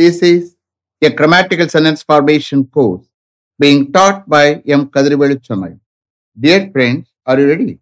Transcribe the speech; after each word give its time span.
This 0.00 0.22
is 0.22 0.56
a 1.06 1.10
grammatical 1.10 1.68
sentence 1.68 2.02
formation 2.10 2.60
course 2.74 3.06
being 3.62 3.80
taught 3.94 4.20
by 4.34 4.44
M. 4.76 4.82
Kadrivelu 4.94 5.36
Chennai. 5.46 5.72
Dear 6.44 6.70
friends, 6.74 7.10
are 7.26 7.38
you 7.38 7.48
ready? 7.48 7.78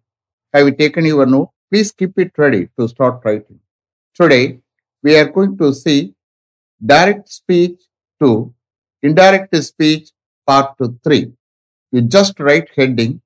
Have 0.53 0.65
you 0.67 0.73
taken 0.81 1.05
your 1.05 1.25
note? 1.25 1.51
Please 1.71 1.93
keep 1.93 2.19
it 2.23 2.33
ready 2.43 2.67
to 2.77 2.89
start 2.89 3.21
writing. 3.23 3.59
Today, 4.13 4.59
we 5.01 5.15
are 5.15 5.29
going 5.37 5.57
to 5.59 5.73
see 5.73 6.13
direct 6.93 7.29
speech 7.31 7.79
to 8.21 8.53
indirect 9.01 9.55
speech 9.71 10.09
part 10.45 10.75
3. 11.05 11.31
You 11.93 12.01
just 12.01 12.37
write 12.41 12.69
heading 12.75 13.21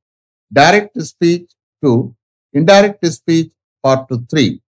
direct 0.61 1.01
speech 1.01 1.49
to 1.83 2.15
indirect 2.53 3.03
speech 3.07 3.51
part 3.81 4.07
3. 4.29 4.61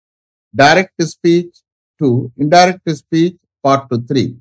Direct 0.55 1.03
speech 1.15 1.53
to 1.99 2.31
indirect 2.37 2.89
speech 2.89 3.35
part 3.64 3.88
3. 3.89 4.36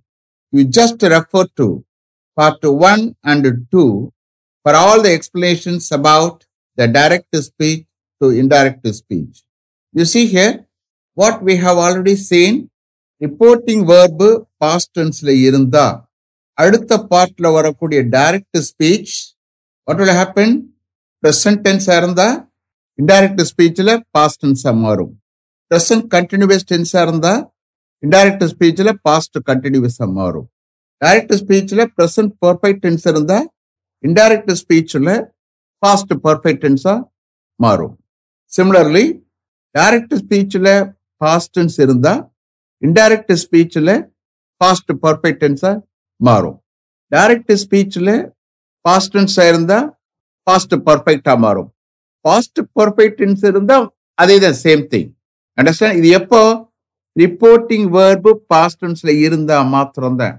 You 0.53 0.65
just 0.71 1.03
refer 1.05 1.45
to 1.57 1.67
part 2.39 2.63
1 2.63 3.17
and 3.25 3.45
2 3.71 4.13
for 4.67 4.75
all 4.75 5.03
the 5.03 5.13
explanations 5.13 5.91
about 5.93 6.45
the 6.79 6.89
direct 6.91 7.35
speech 7.39 7.85
to 8.21 8.31
indirect 8.33 8.87
speech. 8.95 9.43
You 9.95 10.05
see 10.07 10.27
here 10.27 10.53
what 11.19 11.43
we 11.43 11.57
have 11.59 11.79
already 11.79 12.17
seen 12.23 12.55
reporting 13.21 13.83
verb 13.91 14.29
past 14.63 14.91
டென்ஸ்ல 14.99 15.33
இருந்தா 15.41 15.85
அடுத்த 16.59 16.97
பார்ட்ல 17.11 17.53
வரக்கூடிய 17.57 18.01
direct 18.15 18.59
speech 18.69 19.13
what 19.89 20.01
will 20.03 20.17
happen 20.21 20.55
present 21.23 21.61
டென்ஸா 21.67 21.97
இருந்தா 22.01 22.27
indirect 22.99 23.43
ஸ்பீச்ல 23.51 23.93
past 24.17 24.41
டென்ஸா 24.45 24.73
மாறும் 24.85 25.13
present 25.71 26.07
continuous 26.15 26.67
டென்ஸா 26.73 27.03
இருந்தா 27.07 27.35
indirect 28.03 28.45
ஸ்பீச்சில் 28.53 28.93
past 29.07 29.37
கண்டினியூஸாக 29.49 30.09
மாறும். 30.19 30.47
டைரக்ட் 31.03 31.35
ஸ்பீச்சில் 31.43 31.83
ப்ரெசன்ட் 31.97 32.33
பர்ஃபெக்ட் 32.45 32.83
டென்ஸ் 32.85 33.07
இருந்தால் 33.11 33.47
இன்டைரக்ட் 34.05 34.53
ஸ்பீச்சில் 34.63 35.11
பாஸ்ட் 35.83 36.13
பர்ஃபெக்ட் 36.27 36.63
டென்ஸாக 36.65 36.99
மாறும். 37.65 37.95
சிமிலர்லி 38.53 39.05
டைரக்ட் 39.75 40.15
ஸ்பீச்சில் 40.23 40.71
பாஸ்ட் 41.21 41.53
டென்ஸ் 41.57 41.79
இருந்தால் 41.85 42.21
இன்டைரக்ட் 42.83 43.33
ஸ்பீச்சில் 43.45 43.93
பாஸ்ட் 44.61 44.93
பர்ஃபெக்ட் 45.05 45.41
டென்ஸாக 45.45 45.77
மாறும். 46.21 46.59
டைரக்ட் 47.13 47.55
ஸ்பீச்சில் 47.65 48.13
பாஸ்ட் 48.85 49.15
டென்ஸாக 49.17 49.51
இருந்தால் 49.53 49.87
பாஸ்ட் 50.47 50.75
பர்ஃபெக்டாக 50.89 51.39
மாறும். 51.47 51.71
பாஸ்ட் 52.25 52.61
பர்ஃபெக்ட் 52.79 53.19
டென்ஸ் 53.21 53.45
இருந்தால் 53.51 53.87
அதே 54.23 54.37
தான் 54.45 54.59
சேம் 54.65 54.83
திங் 54.93 55.11
அண்டர்ஸ்டாண்ட் 55.59 55.99
இது 56.01 56.09
எப்போ 56.21 56.41
ரிப்போர்ட்டிங் 57.21 57.87
வேர்பு 57.97 58.31
பாஸ்ட் 58.53 58.81
டென்ஸ்ல 58.83 59.11
இருந்தா 59.27 59.57
மாத்திரம்தான். 59.75 60.37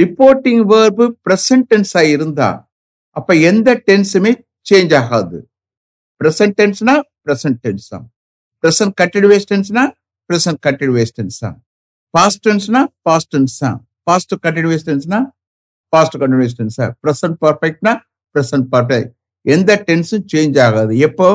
ரிப்போர்ட்டிங் 0.00 0.62
வேர்பு 0.72 1.04
பிரசன்ட் 1.26 1.66
டென்ஸா 1.72 2.02
இருந்தா 2.14 2.48
அப்ப 3.18 3.34
எந்த 3.50 3.68
டென்ஸுமே 3.88 4.32
சேஞ்ச் 4.70 4.94
ஆகாது. 5.00 5.38
பிரசன்ட் 6.20 6.56
டென்ஸ்னா 6.60 6.94
பிரசன்ட் 7.26 7.60
டென்ஸ் 7.64 7.88
தான் 7.92 8.06
பிரசன்ட் 8.64 8.94
கண்டினியூஸ் 9.00 9.46
டென்ஸ்னா 9.52 9.84
பிரசன்ட் 10.30 10.60
கண்டினியூஸ் 10.66 11.14
டென்ஸ் 11.18 11.38
தான் 11.44 11.56
பாஸ்ட் 12.14 12.42
டென்ஸ்னா 12.48 12.80
பாஸ்ட் 13.02 13.30
டென்ஸ் 13.34 13.58
தான் 13.64 13.78
பாஸ்ட் 14.08 14.34
கண்டினியூஸ் 14.46 14.86
டென்ஸ்னா 14.88 15.20
பாஸ்ட் 15.92 16.16
கண்டினியூஸ் 16.22 16.56
டென்ஸ் 16.58 16.78
பிரசன்ட் 17.04 17.36
பர்ஃபெக்ட்னா 17.44 17.92
பிரசன்ட் 18.34 18.68
பர்ஃபெக்ட் 18.74 19.12
எந்த 19.46 19.70
டென்ஸும் 19.88 20.24
சேஞ்ச் 20.32 20.56
ஆகாது. 20.66 20.92
எப்போ? 21.06 21.28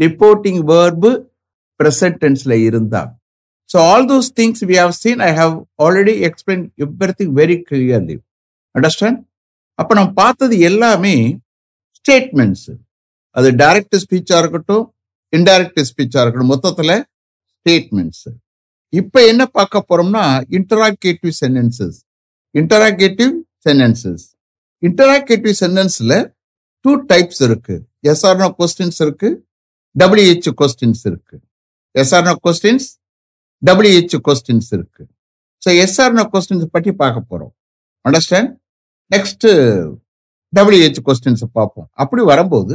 ரிப்போர்ட்டிங் 0.00 0.60
வேர்பு 0.70 1.10
பிரசன்ட் 1.80 2.18
டென்ஸ்ல 2.22 2.52
இருந்தா. 2.68 3.02
So 3.70 3.76
all 3.90 4.06
those 4.12 4.28
things 4.40 4.62
we 4.70 4.76
have 4.82 4.94
seen 5.02 5.22
I 5.28 5.30
have 5.40 5.54
already 5.84 6.14
explain 6.28 6.64
every 6.84 7.14
thing 7.20 7.32
very 7.40 7.56
clearly 7.68 8.16
understand 8.74 9.18
அப்போ 9.78 9.92
நம்ம 9.98 10.12
பார்த்தது 10.22 10.56
எல்லாமே 10.70 11.14
ஸ்டேட்மெண்ட்ஸ் 11.98 12.68
அது 13.36 13.48
டைரக்ட் 13.62 13.96
ஸ்பீச்சாக 14.04 14.42
இருக்கட்டும் 14.42 14.84
இன்டைரக்ட் 15.32 15.80
ஸ்பீச்சாக 15.90 16.22
இருக்கட்டும் 16.24 16.52
மொத்தத்தில் 16.54 16.94
ஸ்டேட்மெண்ட்ஸ் 17.56 18.26
இப்போ 18.92 19.20
என்ன 19.30 19.42
பார்க்க 19.56 19.86
போறோம்னா 19.88 20.24
interrogative 20.58 21.34
sentences 21.42 21.98
interrogative 22.54 23.32
sentences 23.66 24.24
interrogative 24.82 25.54
சென்டென்ஸில் 25.62 26.16
two 26.84 26.92
types 27.10 27.42
இருக்கு. 27.46 27.74
எஸ்ஆர்னோ 28.10 28.48
கொஸ்டின்ஸ் 28.58 29.00
இருக்கு. 29.04 29.28
டபிள்யூஹெச் 29.94 30.48
கொஸ்டின்ஸ் 30.60 31.02
இருக்கு. 31.10 31.36
Yes or no 31.94 32.34
questions 32.44 32.88
W H 33.66 34.16
questions 34.26 34.70
இருக்கு. 34.76 35.02
So 35.62 35.70
yes or no 35.84 36.24
questions 36.34 36.66
பற்றி 36.74 36.90
பார்க்க 37.02 37.30
போறோம். 37.30 37.52
அண்டர்ஸ்டாண்ட் 38.04 38.50
நெக்ஸ்ட் 39.14 39.46
டபிள்யூஹெச் 40.52 41.00
கொஸ்டின்ஸ் 41.06 41.44
பார்ப்போம். 41.58 41.88
அப்படி 42.02 42.22
வரும்போது 42.32 42.74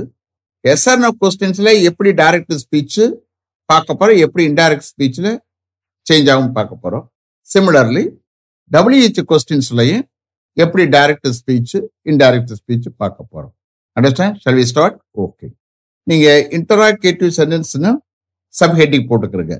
எஸ்ஆர்னோ 0.73 1.09
கொஸ்டின்ஸ்ல 1.21 1.69
எப்படி 1.89 2.09
டைரக்ட் 2.21 2.55
ஸ்பீச்சு 2.63 3.05
பார்க்க 3.69 3.99
போறோம். 3.99 4.19
எப்படி 4.25 4.43
இன்டைரக்ட் 4.51 4.87
ஸ்பீச்சில் 4.91 5.31
சேஞ்ச் 6.09 6.29
ஆகும் 6.33 6.53
பார்க்க 6.57 6.83
போறோம். 6.83 7.05
சிமிலர்லி 7.53 8.03
டபிள்யூஹெச் 8.71 9.21
கொஸ்டின்ஸ்லையும் 9.31 10.03
எப்படி 10.57 10.83
டைரக்ட் 10.95 11.29
ஸ்பீச்சு 11.39 11.77
இன்டைரக்ட் 12.11 12.53
ஸ்பீச்சு 12.59 12.89
பார்க்க 13.01 13.31
போறோம். 13.33 13.53
Understand 13.97 14.37
shall 14.43 14.57
we 14.59 14.65
start 14.71 14.97
okay 15.23 15.47
நீங்கள் 16.07 16.41
இன்டராகேட்டிவ் 16.57 17.31
சென்டென்ஸ்னு 17.39 17.91
sub 18.59 18.75
heading 18.79 19.07
போட்டுக்கிறீங்க 19.09 19.55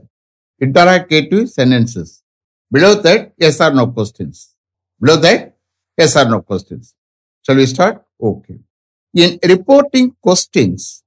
interrogative 0.61 1.49
sentences. 1.49 2.23
Below 2.71 2.95
that, 3.01 3.33
yes 3.37 3.59
or 3.59 3.73
no 3.73 3.87
questions. 3.87 4.55
Below 4.99 5.17
that, 5.17 5.57
yes 5.97 6.15
or 6.15 6.25
no 6.25 6.41
questions. 6.41 6.95
Shall 7.45 7.55
we 7.55 7.65
start? 7.65 8.05
Okay. 8.21 8.59
In 9.13 9.39
reporting 9.43 10.15
questions, 10.21 11.03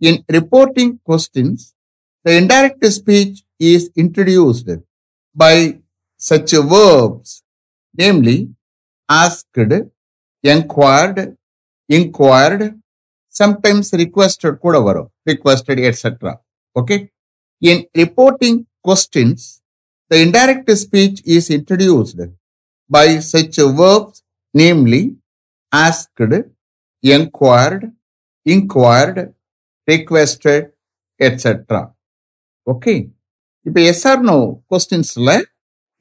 in 0.00 0.24
reporting 0.28 1.00
questions, 1.04 1.74
the 2.22 2.36
indirect 2.36 2.84
speech 2.86 3.42
is 3.58 3.90
introduced 3.96 4.68
by 5.34 5.78
such 6.16 6.52
verbs, 6.52 7.42
namely 7.96 8.50
asked, 9.08 9.58
inquired, 10.42 11.36
inquired, 11.88 12.80
sometimes 13.28 13.92
requested, 13.92 14.58
requested, 15.26 15.80
etc. 15.80 16.38
Okay. 16.76 17.10
In 17.60 17.86
reporting 17.94 18.66
questions, 18.88 19.40
the 20.10 20.18
indirect 20.24 20.70
speech 20.84 21.18
is 21.36 21.46
introduced 21.58 22.20
by 22.90 23.06
such 23.32 23.56
verbs, 23.80 24.18
namely 24.54 25.02
asked, 25.72 26.22
inquired, 27.04 27.82
inquired, 28.46 29.18
requested, 29.88 30.64
etc. 31.20 31.48
Okay 32.72 32.94
இப்போ 33.66 33.80
yes or 33.90 34.22
no 34.28 34.36
கொஸ்டின்ஸ்ல 34.70 35.30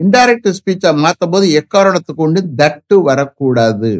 indirect 0.04 0.48
ஸ்பீச்சா 0.58 0.90
மாற்றும் 1.04 1.32
போது 1.34 1.46
எக்காரணத்துக்கு 1.62 2.22
கொண்டு 2.24 2.42
that 2.60 2.96
வரக்கூடாது. 3.08 3.92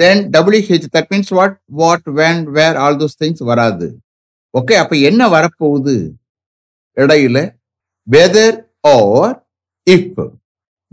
Then 0.00 0.22
W H 0.34 0.86
that 0.96 1.10
means 1.12 1.32
what 1.38 1.56
what 1.80 2.08
when 2.20 2.42
where 2.56 2.78
all 2.84 2.98
those 3.02 3.18
things 3.22 3.42
வராது. 3.50 3.88
Okay 4.58 4.76
அப்போ 4.82 4.96
என்ன 5.10 5.28
வரப்போகுது? 5.36 5.96
இடையில 7.02 7.38
whether 8.06 8.58
or 8.80 9.48
if 9.90 10.20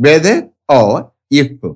whether 0.03 0.53
or 0.65 1.15
if 1.33 1.75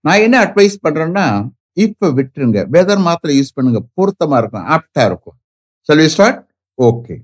நான் 0.00 0.20
என்ன 0.20 0.44
அட்வைஸ் 0.44 0.76
பண்றேன்னா 0.82 1.26
இப்ப 1.72 2.08
விட்டுருங்க. 2.08 2.58
வெதர் 2.74 3.00
மாத்திரை 3.00 3.40
யூஸ் 3.40 3.54
பண்ணுங்க. 3.54 3.80
பொருத்தமா 3.96 4.36
இருக்கும். 4.38 4.66
ஆப்டா 4.66 5.04
இருக்கும். 5.06 5.36
சொல்லி 5.80 6.08
start 6.08 6.50
okay 6.82 7.16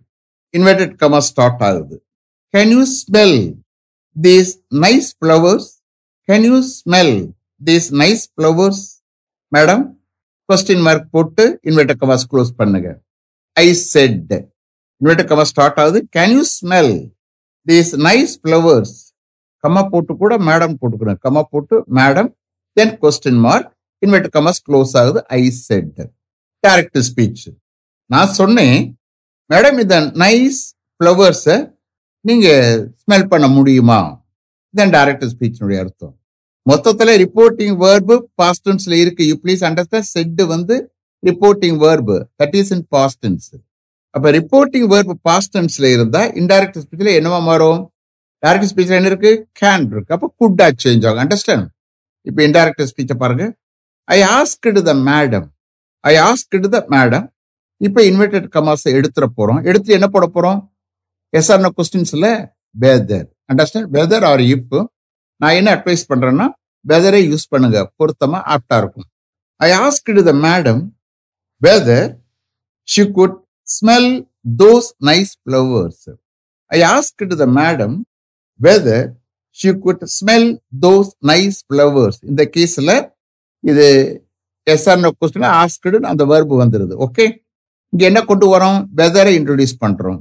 inverted 0.57 0.95
comma 1.03 1.19
start 1.19 1.63
ஆகுது. 1.63 2.07
Can 2.55 2.69
you 2.69 2.83
smell 3.01 3.39
these 4.23 4.51
nice 4.75 5.09
flowers 5.21 5.69
can 6.29 6.45
you 6.45 6.63
smell 6.81 7.31
these 7.65 7.89
nice 8.03 8.25
flowers 8.37 8.85
madam 9.57 9.85
question 10.49 10.83
mark 10.83 11.09
போட்டு 11.11 11.61
இன்வெர்டட் 11.63 12.01
கமாஸ் 12.01 12.29
க்ளோஸ் 12.31 12.53
பண்ணுங்க. 12.57 13.01
I 13.53 13.73
said 13.73 14.33
inverted 15.01 15.31
comma 15.33 15.43
start 15.43 15.79
ஆகுது. 15.79 16.09
Can 16.17 16.33
you 16.33 16.43
smell 16.57 17.14
these 17.67 17.93
nice 18.09 18.35
flowers 18.43 18.97
comma 19.65 19.83
போட்டு 19.93 20.13
கூட 20.23 20.35
madam 20.49 20.75
போட்டுக்கிறேன் 20.81 21.21
comma 21.27 21.43
போட்டு 21.53 21.77
madam 21.99 22.31
then 22.77 22.95
question 23.03 23.41
mark 23.47 23.71
invert 24.03 24.29
commas 24.37 24.65
close 24.67 24.93
ஆகுது. 25.01 25.21
I 25.39 25.43
set 25.67 26.01
direct 26.65 26.99
speech 27.09 27.45
நான் 28.11 28.35
சொன்னேன் 28.41 28.79
மேடம் 29.53 29.79
இந்த 29.85 29.97
நைஸ் 30.25 30.61
ஃப்ளவர்ஸை 30.97 31.57
நீங்கள் 32.29 32.77
ஸ்மெல் 33.03 33.31
பண்ண 33.33 33.47
முடியுமா? 33.57 34.01
இதான் 34.75 34.93
டேரக்டர் 34.97 35.31
ஸ்பீச்சினுடைய 35.35 35.79
அர்த்தம். 35.85 36.15
மொத்தத்தில் 36.71 37.13
ரிப்போர்ட்டிங் 37.23 37.75
வேர்பு 37.85 38.15
பாஸ்டன்ஸில் 38.43 38.97
இருக்கு. 39.03 39.23
யூ 39.31 39.35
ப்ளீஸ் 39.43 39.63
அண்டர்ஸ்டாண்ட் 39.69 40.11
செட்டு 40.15 40.45
வந்து 40.55 40.77
reporting 41.29 41.79
verb 41.85 42.17
that 42.43 42.57
is 42.61 42.73
in 42.77 42.85
past tense 42.97 43.49
அப்ப 44.15 44.31
ரிப்போர்ட்டிங் 44.39 44.87
வேர்பு 44.93 45.15
பாஸ்டன்ஸ்ல 45.29 45.87
இருந்தா 45.97 46.21
இன்டைரக்ட் 46.41 46.79
ஸ்பீச்ல 46.85 47.13
என்னவா 47.19 47.39
மாறும்? 47.49 47.81
டைரக்ட் 48.43 48.71
ஸ்பீச்ல 48.71 48.99
என்ன 49.01 49.11
இருக்கு? 49.13 49.33
கேன் 49.61 49.87
இருக்கு. 49.95 50.15
அப்போ 50.17 50.27
குட்டா 50.41 50.67
சேஞ்ச் 50.83 51.07
ஆகும். 51.09 51.23
அண்டர்ஸ்டாண்ட் 51.25 51.67
இப்போ 52.23 52.41
இன்டைரக்ட் 52.49 52.83
ஸ்பீச்சை 52.91 53.17
பாருங்க. 53.23 53.45
I 54.05 54.19
asked 54.37 54.81
the 54.89 54.95
madam 55.09 55.47
I 56.01 56.15
asked 56.29 56.69
the 56.75 56.79
madam 56.95 57.27
இப்போ 57.81 58.01
இன்வெர்டட் 58.03 58.49
கமாஸ் 58.55 58.87
எடுத்துட 58.99 59.27
போறோம். 59.39 59.61
எடுத்து 59.69 59.91
என்ன 59.99 60.07
போட 60.07 60.27
போறோம்? 60.35 60.59
Yes 61.39 61.51
or 61.53 61.63
கொஸ்டின்ஸ்ல 61.79 62.27
whether 62.83 63.29
understand 63.53 63.89
whether 63.97 64.25
or 64.31 64.43
if 64.55 64.77
நான் 65.41 65.57
என்ன 65.59 65.69
அட்வைஸ் 65.77 66.05
பண்றேன்னா 66.11 66.47
வெதரை 66.89 67.23
யூஸ் 67.31 67.51
பண்ணுங்க. 67.53 67.79
பொருத்தமா 67.99 68.39
ஆப்டா 68.55 68.77
இருக்கும். 68.83 69.09
I 69.57 69.71
asked 69.85 70.23
the 70.23 70.33
madam 70.47 70.83
whether 71.63 72.11
she 72.89 73.03
could 73.19 73.37
smell 73.67 74.11
those 74.63 74.89
nice 75.11 75.33
flowers 75.43 76.05
I 76.71 76.81
asked 76.95 77.37
the 77.43 77.47
madam 77.61 77.97
whether 78.61 79.07
she 79.59 79.71
could 79.85 80.05
smell 80.19 80.49
those 80.85 81.11
nice 81.33 81.59
flowers 81.69 82.21
இந்த 82.23 82.43
கேஸ்ல 82.55 82.93
இது 83.65 83.87
எஸ்ஆர் 84.67 85.17
கொஸ்டின் 85.21 85.49
ஆஸ்கடுன்னு 85.63 86.11
அந்த 86.13 86.25
வேர்பு 86.25 86.55
வந்துடுது 86.63 86.95
ஓகே 87.07 87.25
இங்கே 87.93 88.07
என்ன 88.11 88.21
கொண்டு 88.25 88.47
வரோம்? 88.55 88.79
வெதரை 88.95 89.33
இன்ட்ரடியூஸ் 89.39 89.75
பண்ணுறோம் 89.83 90.21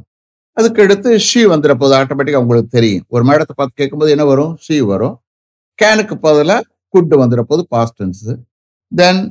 அதுக்கு 0.58 0.82
அடுத்து 0.84 1.12
ஷீ 1.28 1.42
வந்துட 1.54 1.74
போது 1.74 1.94
ஆட்டோமேட்டிக்காக 2.00 2.44
உங்களுக்கு 2.44 2.70
தெரியும். 2.70 3.06
ஒரு 3.10 3.24
மேடத்தை 3.30 3.54
பார்த்து 3.56 3.80
கேட்கும்போது 3.82 4.12
என்ன 4.12 4.26
வரும்? 4.26 4.52
ஷீ 4.66 4.76
வரும். 4.92 5.16
கேனுக்கு 5.80 6.16
பதிலாக 6.26 6.68
குட் 6.90 7.16
வந்துட 7.22 7.42
போது 7.42 7.68
பாஸ்டன்ஸு 7.76 8.34
தென் 8.92 9.22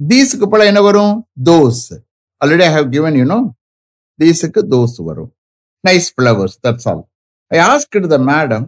தீஸுக்கு 0.00 0.46
போல 0.52 0.66
என்ன 0.66 0.80
வரும்? 0.80 1.14
Those 1.44 1.84
already 2.44 2.64
I 2.68 2.72
have 2.76 2.88
given 2.94 3.16
you 3.20 3.24
know 3.34 3.40
தீஸுக்கு 4.22 4.62
those 4.74 4.96
வரும். 5.08 5.30
Nice 5.84 6.08
flowers 6.14 6.56
that's 6.66 6.86
all 6.92 7.02
I 7.50 7.58
asked 7.72 8.08
the 8.14 8.18
madam 8.30 8.64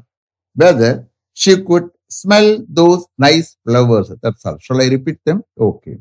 whether 0.57 0.99
she 1.37 1.53
could 1.71 1.89
smell 2.19 2.53
those 2.79 3.05
nice 3.25 3.51
flowers 3.63 4.13
that's 4.25 4.45
all 4.49 4.59
shall 4.67 4.83
I 4.85 4.89
repeat 4.97 5.21
them 5.29 5.41
okay 5.69 5.93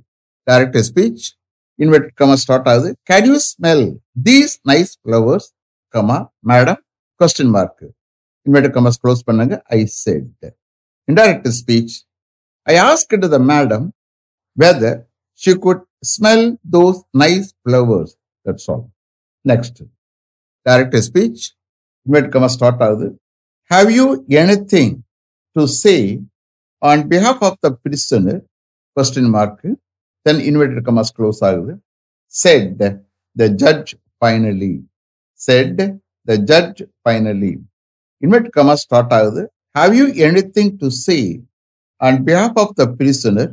direct 0.48 0.77
speech 0.89 1.25
invert 1.80 2.10
comma 2.19 2.36
start 2.44 2.68
ஆகுது 2.74 2.89
can 3.12 3.27
you 3.30 3.38
smell 3.51 3.86
these 4.27 4.54
nice 4.72 4.92
flowers 5.01 5.48
comma 5.94 6.18
madam 6.51 6.80
question 7.22 7.51
mark 7.56 7.86
invert 8.45 8.69
commas 8.75 9.00
close 9.04 9.25
பண்ணுங்க. 9.30 9.56
I 9.77 9.80
said 10.04 10.45
indirect 11.07 11.50
speech 11.60 11.95
I 12.68 12.75
asked 12.89 13.30
the 13.36 13.39
madam 13.51 13.86
whether 14.57 15.00
she 15.42 15.54
could 15.66 15.85
smell 16.03 16.47
those 16.75 17.00
nice 17.24 17.50
flowers 17.62 18.13
that's 18.45 18.68
all 18.74 18.86
next 19.45 19.80
direct 20.65 20.97
speech 21.07 21.44
invert 22.06 22.30
comma 22.36 22.50
start 22.56 22.83
ஆகுது. 22.88 23.07
Have 23.71 23.89
you 23.97 24.06
any 24.42 24.57
thing 24.74 24.94
to 25.56 25.63
say 25.81 25.95
on 26.77 27.03
behalf 27.12 27.44
of 27.47 27.59
the 27.65 27.69
prisoner 27.83 28.42
question 28.97 29.30
mark 29.36 29.65
then 30.25 30.42
inverted 30.50 30.83
commas 30.88 31.13
close 31.18 31.42
ஆகுது. 31.47 31.74
Said 32.33 32.83
the 33.36 33.48
judge 33.63 33.91
finally 34.19 34.74
said 35.48 35.81
the 36.27 36.36
judge 36.51 36.81
finally 37.03 37.53
invert 38.24 38.50
commas 38.57 38.83
start 38.86 39.13
ஆகுது. 39.19 39.41
Have 39.77 39.94
you 40.00 40.06
any 40.27 40.44
thing 40.57 40.74
to 40.81 40.88
say 41.06 41.18
on 42.01 42.19
behalf 42.27 42.57
of 42.63 42.75
the 42.80 42.86
prisoner 43.00 43.51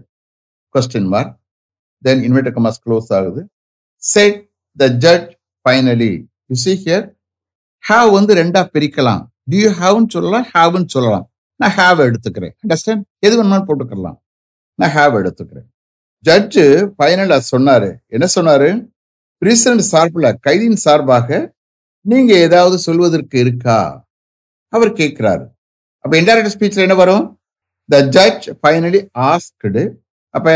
question 0.75 1.09
mark 1.15 1.35
then 2.03 2.23
inverted 2.29 2.57
commas 2.57 2.83
close 2.85 3.11
ஆகுது. 3.19 3.43
Said 3.97 4.39
the 4.77 4.89
judge 5.05 5.33
finally 5.65 6.13
you 6.51 6.57
see 6.65 6.73
here 6.85 7.05
have 7.89 8.11
வந்து 8.19 8.35
ரெண்டா 8.35 8.63
பிரிக்கலாம். 8.75 9.23
To 9.51 9.57
you 9.65 9.71
ஹாவ்னு 9.81 10.09
சொல்லலாம் 10.09 10.47
ஹாவ்னு 10.55 10.91
சொல்லலாம். 10.95 11.27
நான் 11.61 11.75
have 11.77 12.01
எடுத்துக்கிறேன். 12.09 12.55
Understand 12.63 13.05
எது 13.19 13.37
வேணுமாலும் 13.37 13.69
போட்டுக்கலாம். 13.69 14.19
நான் 14.81 14.95
ஹாவ் 14.97 15.17
எடுத்துக்கிறேன். 15.21 15.69
ஜட்ஜு 16.25 16.65
ஃபைனலா 16.99 17.39
சொன்னாரு. 17.53 17.89
என்ன 18.07 18.27
சொன்னாரு? 18.35 18.69
பிரசிடன்ட் 19.43 19.85
சார்பில் 19.93 20.29
கைதியின் 20.41 20.83
சார்பாக 20.85 21.39
நீங்க 22.07 22.33
ஏதாவது 22.47 22.77
சொல்வதற்கு 22.79 23.39
இருக்கா? 23.39 23.79
அவர் 24.69 24.91
கேட்கிறாரு. 24.93 25.45
அப்ப 25.99 26.13
இன்டைரக்ட் 26.21 26.55
ஸ்பீச்ல 26.55 26.85
என்ன 26.87 26.95
வரும்? 26.95 27.25
த 27.89 28.01
ஜட்ஜ் 28.09 28.47
ஃபைனலி 28.63 29.01
ஆஸ்குடு 29.19 29.83
அப்ப 30.35 30.49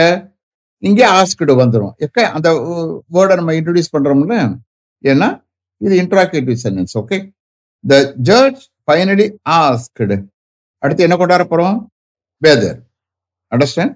இங்கே 0.88 1.06
ஆஸ்குடு 1.18 1.54
வந்துடும் 1.62 1.94
எக்க 2.06 2.24
அந்த 2.36 2.48
வேர்டை 3.16 3.34
நம்ம 3.40 3.54
இன்ட்ரடியூஸ் 3.58 3.94
பண்றோம்ல? 3.96 4.36
ஏன்னா 5.10 5.28
இது 5.86 5.94
interrogative 6.02 6.58
sentence 6.64 6.94
okay 7.00 7.18
the 7.84 7.94
judge 8.30 8.62
finally 8.86 9.26
asked 9.60 10.18
அடுத்து 10.82 11.06
என்ன 11.06 11.16
கொண்டாட 11.22 11.44
போறோம்? 11.52 11.78
Whether 12.42 12.78
understand 13.52 13.94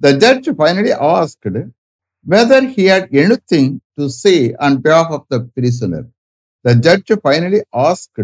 the 0.00 0.14
judge 0.24 0.50
finally 0.60 0.92
asked 1.14 1.62
whether 2.26 2.68
he 2.76 2.84
had 2.92 3.10
anything 3.22 3.72
to 3.98 4.06
say 4.22 4.34
on 4.66 4.78
behalf 4.86 5.10
of 5.18 5.24
the 5.32 5.40
prisoner. 5.56 6.04
The 6.64 6.74
judge 6.84 7.10
finally 7.24 7.60
asked 7.72 8.18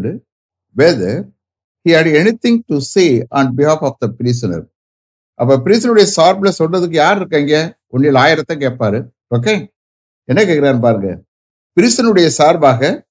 whether 0.76 1.12
he 1.86 1.90
had 1.96 2.06
anything 2.20 2.56
to 2.70 2.76
say 2.80 3.08
on 3.30 3.44
behalf 3.58 3.80
of 3.88 3.94
the 4.02 4.08
prisoner. 4.18 4.58
அப்ப 5.34 5.56
பிரீசனுடைய 5.56 6.02
சார்பில் 6.02 6.56
சொல்றதுக்கு 6.58 6.92
யார் 6.92 7.16
இருக்காங்க 7.16 7.78
உன்னில் 7.86 8.14
ஆயிரத்தை 8.14 8.54
கேட்பாரு. 8.54 8.98
Okay? 9.36 9.54
என்ன 10.24 10.42
கேட்கிறாரு 10.44 10.80
பாருங்க. 10.80 11.22
பிரிசனுடைய 11.76 12.26
சார்பாக 12.26 13.06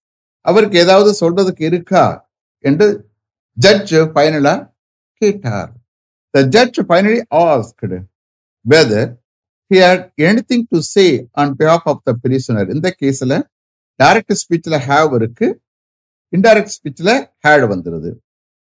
அவருக்கு 0.45 0.79
ஏதாவது 0.79 1.11
சொல்றதுக்கு 1.19 1.61
இருக்கா? 1.63 2.29
என்று 2.59 3.11
ஜட்ஜ் 3.53 3.93
பைனலா 3.95 4.73
கேட்டார். 5.13 5.71
The 6.29 6.41
judge 6.43 6.79
finally 6.79 7.21
asked 7.35 7.99
whether 8.69 9.11
he 9.73 9.77
had 9.77 10.09
anything 10.53 10.63
to 10.69 10.79
say 10.79 11.27
on 11.31 11.55
behalf 11.59 11.87
of 11.91 12.03
the 12.03 12.13
prisoner 12.13 12.69
இந்த 12.69 12.95
கேஸ்ல 13.01 13.41
டைரக்ட் 14.03 14.35
ஸ்பீச்சில் 14.43 14.79
ஹேவ் 14.87 15.13
இருக்கு. 15.13 15.61
இன்டைரக்ட் 16.37 16.73
ஸ்பீச்சில் 16.77 17.13
ஹேட் 17.47 17.65
வந்துருது. 17.73 18.11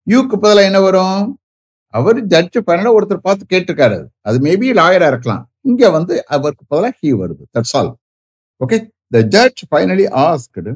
யூக்கு 0.10 0.36
பதிலாக 0.38 0.64
என்ன 0.64 0.80
வரும்? 0.80 1.40
அவர் 1.88 2.20
ஜட்ஜ் 2.26 2.58
பண்ணல 2.58 2.90
ஒருத்தர் 2.98 3.26
பார்த்து 3.28 3.46
கேட்டிருக்காரு. 3.54 4.00
அது 4.22 4.38
மேபி 4.40 4.70
லாயரா 4.80 5.08
இருக்கலாம். 5.08 5.44
இங்க 5.62 5.90
வந்து 5.90 6.26
அவருக்கு 6.26 6.66
பதிலாக 6.68 6.98
ஹீ 7.02 7.10
வருது. 7.22 7.44
That's 7.54 7.76
all 7.80 7.92
okay 8.66 8.78
the 9.10 9.22
judge 9.36 9.64
finally 9.72 10.06
asked 10.26 10.72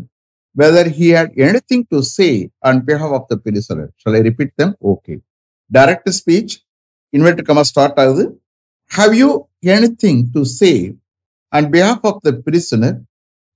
whether 0.58 0.90
he 1.00 1.08
had 1.16 1.34
anything 1.48 1.84
to 1.88 2.00
say 2.00 2.28
and 2.58 2.90
behalf 2.90 3.14
of 3.18 3.28
the 3.28 3.36
prisoner 3.36 3.90
shall 4.02 4.18
I 4.20 4.22
repeat 4.22 4.54
them 4.56 4.76
okay 4.92 5.16
direct 5.72 6.12
speech 6.20 6.54
invert 7.18 7.42
comma 7.50 7.62
start 7.62 8.00
ஆகுது. 8.00 8.26
Have 8.92 9.14
you 9.14 9.30
any 9.66 9.90
thing 10.04 10.22
to 10.32 10.44
say 10.44 10.72
and 11.48 11.76
behalf 11.76 12.06
of 12.10 12.22
the 12.22 12.32
prisoner 12.46 12.98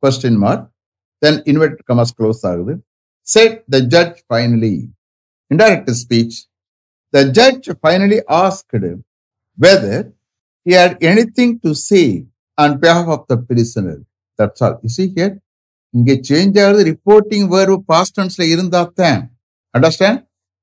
question 0.03 0.37
mark 0.37 0.65
then 1.17 1.39
invert 1.51 1.79
commas 1.87 2.15
close 2.17 2.43
ஆகுது. 2.49 2.73
Said 3.27 3.57
the 3.65 3.77
judge 3.93 4.19
finally 4.29 4.75
indirect 5.51 5.91
speech 7.15 7.23
the 7.23 7.31
judge 7.39 7.67
finally 7.81 8.19
asked 8.43 8.91
whether 9.57 10.05
he 10.67 10.73
had 10.81 10.93
anything 11.09 11.51
to 11.63 11.71
say 11.87 12.05
on 12.57 12.69
behalf 12.83 13.07
of 13.15 13.19
the 13.31 13.37
prisoner. 13.49 13.97
That's 14.39 14.61
all. 14.65 14.75
You 14.83 14.91
see 14.95 15.07
here? 15.17 15.33
இங்கே 15.97 16.15
change 16.29 16.55
ஆகுது. 16.63 16.81
Reporting 16.91 17.45
verb 17.53 17.75
past 17.91 18.15
டென்ஸ்ல 18.17 18.43
இருந்தா 18.53 18.81
தான். 19.01 19.21
Understand 19.75 20.19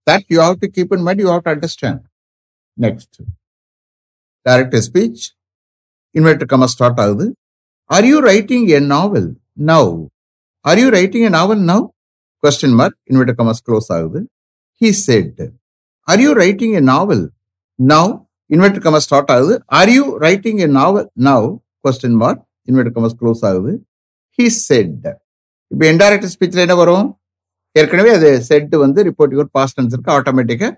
that 0.07 0.27
you 0.35 0.39
have 0.45 0.57
to 0.63 0.69
keep 0.77 0.93
in 0.97 1.05
mind 1.07 1.23
you 1.25 1.29
have 1.33 1.45
to 1.47 1.53
understand 1.55 2.03
next 2.85 3.19
direct 4.47 4.77
speech 4.89 5.23
inverted 6.19 6.51
comma 6.53 6.69
start 6.75 7.01
ஆகுது. 7.05 7.27
Are 7.91 8.09
you 8.11 8.19
writing 8.31 8.67
a 8.79 8.81
novel 8.95 9.31
now 9.73 9.95
are 10.65 10.81
you 10.83 10.89
writing 10.99 11.27
a 11.31 11.33
novel 11.39 11.63
now 11.73 11.87
question 12.45 12.77
mark 12.83 12.99
inverted 13.13 13.39
commas 13.41 13.65
close 13.69 13.91
ஆகுது. 13.99 14.23
He 14.81 14.91
said 15.07 15.41
are 16.09 16.21
you 16.25 16.31
writing 16.43 16.75
a 16.81 16.83
novel 16.93 17.25
now 17.79 18.13
invert 18.55 18.81
commas 18.85 19.07
start 19.09 19.33
ஆகுது. 19.35 19.55
Are 19.79 19.91
you 19.97 20.05
writing 20.27 20.61
a 20.67 20.69
novel 20.79 21.07
now 21.29 21.47
question 21.85 22.17
mark 22.23 22.43
invert 22.71 22.93
commas 22.97 23.19
close 23.21 23.43
ஆகுது. 23.51 23.73
He 24.39 24.47
said 24.67 25.07
இப்போ 25.71 25.85
indirect 25.93 26.33
ஸ்பீச்சில் 26.35 26.65
என்ன 26.65 26.75
வரும்? 26.83 27.07
ஏற்கனவே 27.77 28.11
அது 28.17 28.31
set 28.49 28.75
வந்து 28.85 29.01
ரிப்போர்ட்டிங் 29.09 29.41
ஒரு 29.43 29.51
பாஸ்ட் 29.57 29.77
டென்ஸ் 29.79 29.95
இருக்கு 29.95 30.13
ஆட்டோமேட்டிக்காக 30.17 30.73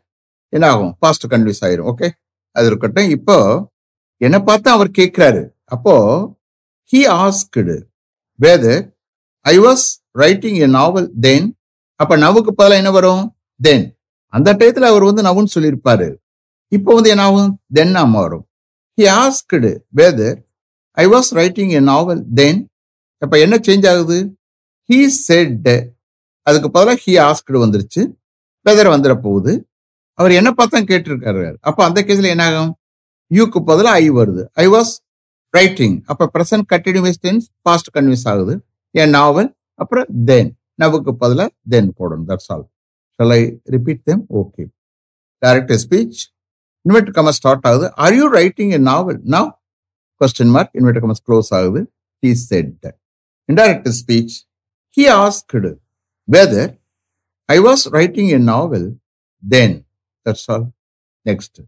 என்ன 0.52 0.64
ஆகும்? 0.74 0.92
பாஸ்ட் 1.02 1.26
கன்வியூஸ் 1.32 1.62
ஆயிரும் 1.66 1.88
ஓகே 1.92 2.08
அது 2.56 2.66
இருக்கட்டும். 2.70 3.08
இப்போ 3.16 3.36
என்னை 4.20 4.38
பார்த்து 4.48 4.68
அவர் 4.76 4.90
கேட்குறாரு. 4.98 5.42
அப்போ 5.74 5.94
he 6.90 7.00
asked 7.22 7.76
whether 8.38 8.72
I 9.46 9.54
was 9.66 9.86
writing 10.22 10.58
a 10.66 10.68
novel 10.78 11.08
then 11.26 11.48
அப்போ 12.00 12.14
நவுக்கு 12.24 12.52
பதிலாக 12.60 12.80
என்ன 12.82 12.90
வரும்? 12.98 13.24
தென் 13.60 13.84
அந்த 14.36 14.54
டயத்துல 14.54 14.86
அவர் 14.90 15.04
வந்து 15.08 15.22
நவுன்னு 15.26 15.52
சொல்லியிருப்பாரு. 15.54 16.08
இப்போ 16.72 16.94
வந்து 16.94 17.10
என்ன 17.10 17.22
ஆகும் 17.22 17.52
தென் 17.76 17.96
மாறும். 18.14 18.44
He 18.98 19.04
asked 19.20 19.70
whether 19.96 20.38
I 20.96 21.04
was 21.06 21.30
writing 21.30 21.72
a 21.78 21.80
novel 21.80 22.22
then 22.38 22.60
அப்ப 23.22 23.38
என்ன 23.44 23.56
சேஞ்ச் 23.56 23.86
ஆகுது? 23.90 24.18
ஹீ 24.88 24.98
செட் 25.06 25.68
அதுக்கு 26.46 26.70
பதிலாக 26.70 26.98
ஹி 27.04 27.14
ஆஸ்கடு 27.26 27.58
வந்துருச்சு. 27.64 28.02
வெதர் 28.66 28.90
வந்துட 28.94 29.14
போகுது. 29.20 29.52
அவர் 30.18 30.32
என்ன 30.32 30.50
பார்த்தா 30.56 30.80
கேட்டிருக்காரு. 30.90 31.56
அப்ப 31.60 31.84
அந்த 31.84 32.02
கேஸ்ல 32.02 32.32
என்ன 32.34 32.44
ஆகும்? 32.48 32.74
யூக்கு 33.34 33.60
பதிலாக 33.70 33.96
ஐ 33.96 34.10
வருது. 34.10 34.42
ஐ 34.52 34.66
வாஸ் 34.68 34.92
ரைட்டிங் 35.54 35.96
அப்ப 36.04 36.30
present 36.34 36.68
continuous 36.72 37.20
tense 37.22 37.46
past 37.62 37.96
continuous 37.96 38.28
ஆகுது. 38.32 38.54
என் 38.90 39.14
நாவல் 39.18 39.48
அப்புறம் 39.74 40.06
தென் 40.24 40.50
நவுக்கு 40.82 41.10
பதிலாக 41.22 41.50
தென் 41.68 41.90
போடணும். 41.98 42.26
That's 42.28 42.50
all 42.54 42.66
shall 43.18 43.34
I 43.38 43.42
repeat 43.74 44.02
them 44.10 44.22
okay 44.40 44.64
direct 45.42 45.74
speech 45.84 46.20
invert 46.86 47.10
commas 47.16 47.38
start 47.40 47.66
ஆகுது. 47.70 47.86
Are 48.04 48.14
you 48.18 48.24
writing 48.40 48.72
a 48.78 48.80
novel 48.90 49.18
now 49.34 49.48
question 50.20 50.52
mark 50.56 50.74
invert 50.80 51.00
commas 51.04 51.22
close 51.28 51.50
ஆகுது. 51.58 51.80
He 52.22 52.32
said 52.48 52.86
indirect 53.48 53.88
speech 54.00 54.34
he 54.96 55.04
asked 55.22 55.70
whether 56.28 56.72
I 57.48 57.56
was 57.68 57.84
writing 57.98 58.30
a 58.38 58.40
novel 58.52 58.86
then 59.42 59.76
that's 60.26 60.46
all 60.54 60.66
next 61.26 61.60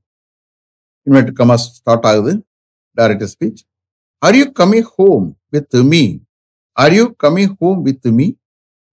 invert 1.06 1.32
commas 1.40 1.66
start 1.78 2.06
ஆகுது. 2.10 2.32
Direct 2.98 3.28
speech 3.34 3.62
are 4.22 4.36
you 4.40 4.46
coming 4.60 4.88
home 4.96 5.26
with 5.54 5.76
me 5.92 6.02
are 6.84 6.94
you 6.98 7.04
coming 7.24 7.54
home 7.60 7.80
with 7.88 8.08
me 8.18 8.26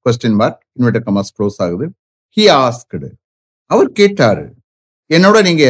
question 0.05 0.37
mark 0.41 0.61
invert 0.77 1.01
commas 1.07 1.33
close 1.37 1.59
ஆகுது. 1.65 1.85
He 2.37 2.43
asked 2.63 3.09
அவர் 3.71 3.89
கேட்டாரு. 3.99 4.45
என்னோட 5.09 5.37
நீங்க 5.47 5.65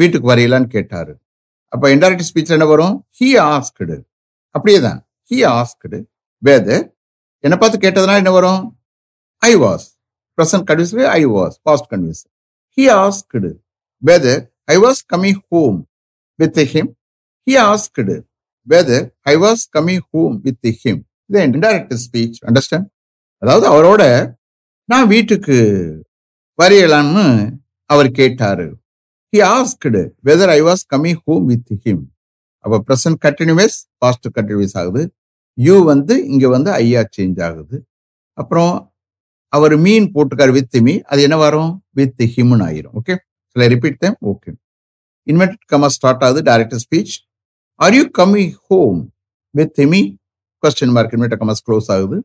வீட்டுக்கு 0.00 0.26
வரீங்களான்னு 0.32 0.68
கேட்டாரு. 0.76 1.12
அப்ப 1.72 1.84
indirect 1.94 2.28
speech 2.28 2.54
என்ன 2.56 2.66
வரும்? 2.72 2.94
ஹி 3.18 3.28
ஆஸ்கடு 3.52 3.96
அப்படியே 4.54 4.78
தான். 4.86 5.00
ஹி 5.30 5.38
ஆஸ்கடு 5.58 5.98
வேதர் 6.42 6.84
என்ன 7.44 7.54
பார்த்து 7.56 7.78
கேட்டதுனால 7.84 8.22
என்ன 8.22 8.32
வரும்? 8.38 8.62
I 9.42 9.52
was 9.64 9.86
present 10.38 10.66
continuous 10.68 10.94
I 11.18 11.22
was 11.36 11.56
past 11.68 11.88
continuous 11.92 12.22
he 12.78 12.84
asked 13.02 13.50
whether 14.02 14.40
I 14.74 14.76
was 14.84 15.00
coming 15.12 15.32
home 15.48 15.78
with 16.38 16.60
him 16.72 16.90
he 17.46 17.54
asked 17.66 18.16
whether 18.66 19.06
I 19.32 19.34
was 19.44 19.62
coming 19.76 19.96
home 20.08 20.34
with 20.46 20.68
him 20.82 21.00
இது 21.30 21.40
indirect 21.48 21.94
speech 22.04 22.38
understand 22.48 22.88
அதாவது 23.42 23.66
அவரோட 23.72 24.02
நான் 24.90 25.06
வீட்டுக்கு 25.06 25.56
வரையலான்னு 26.58 27.24
அவர் 27.90 28.08
கேட்டாரு. 28.18 28.66
He 29.32 29.38
asked 29.54 30.00
whether 30.24 30.50
I 30.54 30.60
was 30.68 30.84
coming 30.92 31.12
home 31.24 31.44
with 31.50 31.72
him 31.84 32.04
அப்போ 32.64 32.76
present 32.86 33.18
continuous 33.24 33.76
past 34.02 34.28
continuous 34.38 34.74
ஆகுது. 34.80 35.02
யூ 35.58 35.74
வந்து 35.90 36.14
இங்கே 36.26 36.46
வந்து 36.46 36.70
ஐயா 36.72 37.02
சேஞ்ச் 37.16 37.42
ஆகுது. 37.48 37.76
அப்புறம் 38.38 38.72
அவர் 39.52 39.76
மீன் 39.76 40.06
போட்டுக்காரு 40.14 40.54
வித் 40.58 40.78
மீ 40.86 40.94
அது 41.10 41.20
என்ன 41.26 41.36
வரும்? 41.44 41.70
வித் 42.00 42.24
ஹிம்னு 42.36 42.64
ஆயிரும். 42.68 42.94
ஓகே 43.00 43.16
சில 43.56 43.68
repeat 43.74 44.00
them 44.06 44.18
okay 44.32 44.50
inverted 45.30 45.68
comma 45.74 45.90
start 45.98 46.26
ஆகுது 46.28 46.42
direct 46.50 46.82
speech 46.86 47.14
are 47.80 47.96
you 47.98 48.06
coming 48.18 48.46
home 48.66 49.00
with 49.54 49.84
me 49.92 50.02
question 50.62 50.96
mark 50.96 51.14
inverted 51.18 51.42
commas 51.44 51.64
close 51.68 51.90
ஆகுது. 51.96 52.18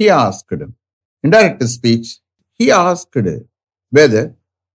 He 0.00 0.06
asked 0.24 0.66
indirect 1.24 1.64
speech 1.76 2.10
he 2.60 2.68
asked 2.84 3.34
whether 3.92 4.30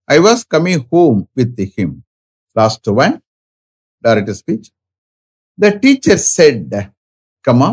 I 0.08 0.20
was 0.20 0.44
coming 0.44 0.80
home 0.92 1.28
with 1.36 1.58
him. 1.76 2.04
Last 2.56 2.86
one, 2.88 3.22
direct 4.04 4.30
speech. 4.36 4.70
The 5.58 5.80
teacher 5.80 6.18
said, 6.18 6.92
comma, 7.46 7.70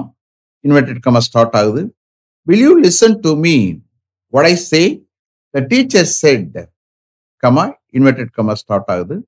inverted 0.64 1.02
comma 1.02 1.20
start 1.20 1.54
ஆகுது. 1.54 1.82
Will 2.46 2.62
you 2.66 2.80
listen 2.80 3.20
to 3.22 3.36
me? 3.36 3.56
What 4.32 4.46
I 4.46 4.56
say? 4.70 4.84
The 5.54 5.62
teacher 5.72 6.04
said, 6.20 6.68
comma, 7.42 7.64
inverted 7.92 8.32
comma 8.38 8.56
start 8.56 8.86
ஆகுது. 8.94 9.18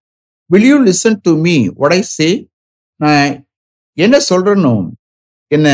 Will 0.50 0.64
you 0.70 0.78
listen 0.88 1.20
to 1.26 1.34
me? 1.46 1.56
What 1.80 1.92
I 1.92 2.02
say? 2.16 2.32
நான் 3.00 3.30
என்ன 3.98 4.16
சொல்றேன்னு 4.30 4.74
என்ன 5.56 5.68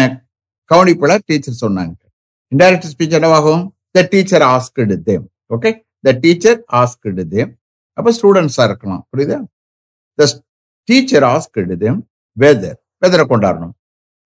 கவனிப்பட 0.70 1.12
teacher 1.30 1.62
சொன்னாங்க 1.64 1.99
indirect 2.52 2.90
speech 2.92 3.16
என்னவாகும் 3.18 3.64
the 3.94 4.02
teacher 4.12 4.44
asked 4.48 4.96
them 5.08 5.24
okay 5.50 5.70
the 6.04 6.12
teacher 6.22 6.58
asked 6.80 7.24
them 7.32 7.50
அப்போ 7.98 8.10
ஸ்டூடெண்ட்ஸாக 8.16 8.66
இருக்கலாம் 8.70 9.02
புரியுதா 9.10 9.38
the 10.18 10.24
teacher 10.88 11.26
asked 11.28 11.76
them 11.82 12.00
whether 12.36 12.78
வெதரை 13.02 13.24
கொண்டாடணும் 13.26 13.74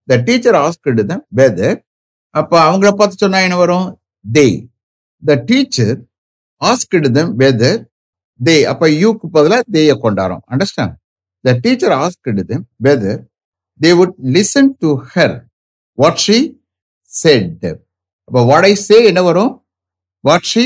the 0.09 0.19
teacher 0.23 0.59
asked 0.61 1.05
them 1.11 1.25
whether 1.39 1.79
அப்ப 2.35 2.53
அவங்கள 2.67 2.91
பார்த்து 2.93 3.23
சொன்னா 3.23 3.41
என்ன 3.47 3.57
வரும் 3.57 3.89
they 4.25 4.47
the 5.23 5.37
teacher 5.49 5.97
asked 6.63 7.11
them 7.17 7.33
whether 7.41 7.79
they 8.41 8.57
அப்போ 8.71 8.87
யூக்கு 8.97 9.27
பதிலா 9.35 9.59
தேய 9.75 9.93
கொண்டாடும் 9.99 10.43
understand 10.53 10.95
the 11.45 11.53
teacher 11.65 11.95
asked 11.99 12.45
them 12.51 12.65
whether 12.85 13.21
they 13.81 13.91
would 14.01 14.17
listen 14.35 14.71
to 14.83 14.91
her 15.13 15.37
what 15.99 16.21
she 16.25 16.39
said 17.13 17.67
அப்போ 18.29 18.41
வாட் 18.51 18.67
ஐ 18.71 18.73
சே 18.87 18.97
என்ன 19.11 19.21
வரும்? 19.29 19.53
வாட் 20.29 20.49
ஷி 20.53 20.65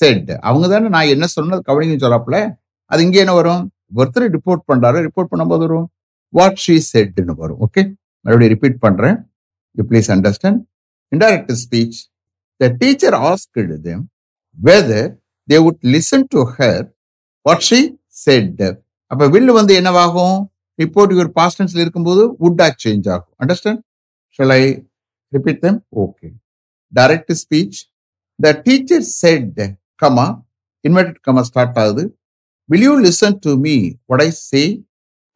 செட் 0.00 0.30
அவங்க 0.48 0.66
தானே 0.72 0.88
நான் 0.94 1.12
என்ன 1.14 1.26
சொன்னது 1.36 1.62
கவனிங்கன்னு 1.68 2.04
சொல்லாப்புல. 2.04 2.38
அது 2.90 3.00
இங்கே 3.06 3.20
என்ன 3.24 3.34
வரும்? 3.40 3.62
ஒருத்தர் 3.98 4.26
ரிப்போர்ட் 4.36 4.62
பண்றாரு. 4.70 4.98
ரிப்போர்ட் 5.06 5.30
பண்ணும்போது 5.32 5.64
வரும். 5.66 5.86
வாட் 6.38 6.60
ஷீ 6.64 6.76
செட்னு 6.92 7.34
வரும். 7.42 7.60
ஓகே 7.66 7.82
மறுபடியும் 8.24 8.52
ரிப்பீட் 8.54 8.78
பண்றேன். 8.86 9.16
You 9.76 9.84
please 9.90 10.10
understand 10.14 10.60
indirect 11.12 11.52
speech 11.64 11.98
the 12.60 12.68
teacher 12.82 13.16
asked 13.30 13.76
them 13.88 14.02
whether 14.58 15.10
they 15.48 15.58
would 15.66 15.82
listen 15.94 16.26
to 16.34 16.42
her 16.58 16.84
what 17.46 17.64
she 17.70 17.80
said 18.24 18.62
அப்ப 19.10 19.22
வில்லு 19.34 19.52
வந்து 19.58 19.72
என்னவாகும்? 19.80 20.38
ரிப்போர்ட் 20.82 21.12
யுவர் 21.14 21.30
பாஸ்டன்ஸ்ல 21.38 21.82
இருக்கும்போது 21.84 22.22
வுட்டா 22.44 22.66
சேஞ்ச் 22.82 23.08
ஆகும். 23.14 23.34
Understand 23.42 23.80
shall 24.38 24.54
I 24.60 24.62
repeat 25.36 25.60
them 25.64 25.78
okay 26.02 26.28
direct 26.92 27.34
speech 27.42 27.78
the 28.38 28.52
teacher 28.66 29.06
said 29.20 29.60
comma 30.02 30.26
inverted 30.84 31.20
comma 31.26 31.42
start 31.48 31.78
ஆகுது. 31.82 32.02
Will 32.68 32.86
you 32.88 32.94
listen 33.06 33.36
to 33.46 33.52
me 33.66 33.76
what 34.10 34.22
I 34.26 34.30
say 34.48 34.62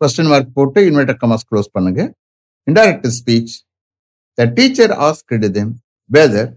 question 0.00 0.30
mark 0.32 0.54
போட்டு 0.58 0.80
inverted 0.90 1.20
commas 1.22 1.46
close 1.50 1.70
பண்ணுங்க. 1.76 2.00
Indirect 2.66 3.08
speech 3.20 3.54
the 4.38 4.46
teacher 4.58 4.94
asked 5.08 5.50
them 5.58 5.72
whether 6.10 6.50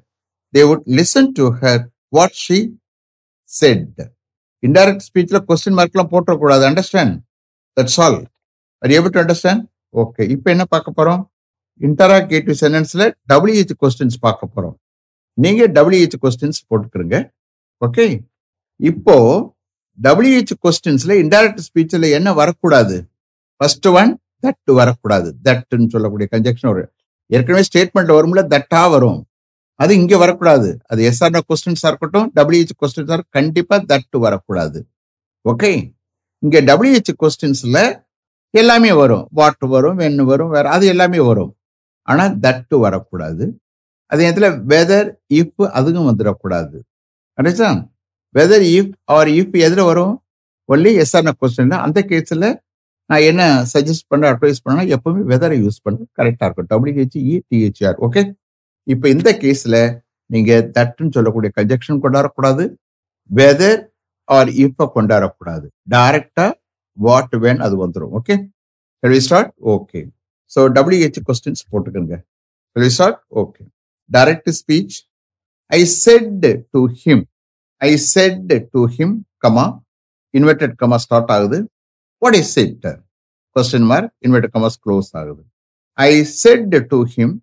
they 0.54 0.62
would 0.70 0.86
listen 1.00 1.32
to 1.40 1.46
her 1.62 1.82
what 2.18 2.38
she 2.46 2.60
said 3.50 4.00
indirect 4.64 5.04
ஸ்பீச்சில் 5.08 5.44
question 5.50 5.78
மார்க்லாம் 5.80 6.12
போட்டக்கூடாது 6.14 6.64
understand 6.70 7.16
that's 7.78 8.00
all 8.06 8.20
are 8.84 8.94
able 8.98 9.14
to 9.16 9.20
understand 9.24 9.64
okay 10.04 10.24
இப்போ 10.36 10.48
என்ன 10.56 10.64
பார்க்க 10.74 10.98
போகிறோம் 10.98 11.22
interrogative 11.82 12.58
சென்டென்ஸில் 12.64 13.06
WH 13.32 13.74
questions 13.84 14.18
பார்க்க 14.26 14.54
போகிறோம் 14.56 14.76
நீங்க 15.42 15.68
WH 15.68 16.18
questions 16.22 16.62
போட்டுக்கிறங்க 16.70 17.16
ஓகே 17.86 18.06
இப்போ 18.76 19.16
டபிள்யூஹெச் 20.04 20.54
கொஸ்டின்ஸ்ல 20.64 21.14
இன்டைரக்ட் 21.24 21.62
ஸ்பீச்ல 21.68 22.10
என்ன 22.12 22.34
வரக்கூடாது? 22.34 22.96
ஃபர்ஸ்ட் 23.56 23.88
ஒன் 23.88 24.12
தட் 24.44 24.74
வரக்கூடாது. 24.80 25.36
தட்டுன்னு 25.44 25.90
சொல்லக்கூடிய 25.90 26.28
கன்ஜெக்ஷன் 26.32 26.72
வரும். 26.72 26.92
ஏற்கனவே 27.26 27.64
ஸ்டேட்மெண்ட் 27.70 28.12
வரும்ல 28.18 28.42
தட்டா 28.54 28.90
வரும். 28.90 29.20
அது 29.80 29.96
இங்க 29.96 30.18
வரக்கூடாது. 30.18 30.70
அது 30.86 31.02
எஸ்ஆர் 31.10 31.40
கொஸ்டின்ஸா 31.50 31.88
இருக்கட்டும் 31.88 32.32
டபிள்யூஹெச் 32.36 32.76
கொஸ்டின்ஸா 32.82 33.20
கண்டிப்பா 33.30 33.78
தட்டு 33.78 34.20
வரக்கூடாது. 34.20 34.80
ஓகே 35.46 35.72
இங்க 36.44 36.62
டபிள்யூஹெச் 36.62 37.16
கொஸ்டின்ஸ்ல 37.22 37.80
எல்லாமே 38.50 38.92
வரும். 38.92 39.28
வாட் 39.32 39.64
வரும் 39.74 40.00
வென் 40.00 40.22
வரும் 40.32 40.50
வேற 40.50 40.70
அது 40.70 40.86
எல்லாமே 40.88 41.20
வரும். 41.20 41.54
ஆனா 42.08 42.28
தட்டு 42.28 42.76
வரக்கூடாது. 42.80 43.46
அதே 44.12 44.22
நேரத்தில் 44.26 44.50
வெதர் 44.72 45.08
இஃப் 45.40 45.64
அதுவும் 45.80 46.08
வந்துடக்கூடாது. 46.10 46.78
Understand 47.38 47.82
whether 48.36 48.66
if 48.78 48.94
or 49.18 49.30
if 49.40 49.56
எதில் 49.68 49.88
வரும்? 49.90 50.14
ஒன்லி 50.70 50.92
எஸ்ஆர்ன 51.04 51.34
கொஸ்டின் 51.42 51.76
அந்த 51.86 52.00
கேஸில் 52.12 52.48
நான் 53.10 53.26
என்ன 53.30 53.42
சஜஸ்ட் 53.74 54.08
பண்ண 54.12 54.24
அட்வைஸ் 54.34 54.64
பண்ணா 54.66 54.82
எப்பவுமே 54.96 55.22
வெதரை 55.32 55.58
யூஸ் 55.66 55.78
பண்ண 55.86 55.98
கரெக்டாக 56.20 56.48
இருக்கும் 56.48 56.70
டபிள்யூஹெச் 56.72 57.18
இ 57.32 57.36
டிஹெச்ஆர் 57.50 57.98
ஓகே 58.08 58.22
இப்போ 58.88 59.06
இந்த 59.16 59.30
கேஸில் 59.44 59.80
நீங்கள் 60.30 60.66
தட்டுன்னு 60.78 61.16
சொல்லக்கூடிய 61.18 61.50
கன்ஜெக்ஷன் 61.58 62.02
கொண்டாடக்கூடாது. 62.06 62.64
வெதர் 63.30 63.80
ஆர் 64.28 64.50
இஃப் 64.64 64.84
கொண்டாடக்கூடாது. 64.96 65.66
டைரக்டா 65.94 66.46
வாட் 66.98 67.36
வேன் 67.46 67.62
அது 67.66 67.76
வந்துடும் 67.84 68.14
okay 68.20 68.36
start 69.26 69.52
okay 69.76 70.00
so 70.52 70.60
W H 70.78 71.20
questions 71.30 71.64
போட்டுக்கோங்க. 71.72 72.16
Start 72.96 73.20
okay 73.42 73.64
direct 74.14 74.52
speech 74.60 74.98
I 75.66 75.86
said 75.86 76.46
to 76.72 76.82
him 77.02 77.24
I 77.82 77.98
said 77.98 78.70
to 78.72 78.86
him 78.98 79.16
comma 79.46 79.66
inverted 80.38 80.76
comma 80.82 80.96
start 80.96 81.32
ஆகுது. 81.32 81.70
What 82.18 82.36
is 82.36 82.52
said 82.52 82.86
question 83.56 83.88
mark 83.92 84.14
inverted 84.28 84.54
commas 84.54 84.80
close 84.86 85.12
ஆகுது. 85.12 85.44
I 85.98 86.24
said 86.24 86.86
to 86.88 87.04
him 87.16 87.36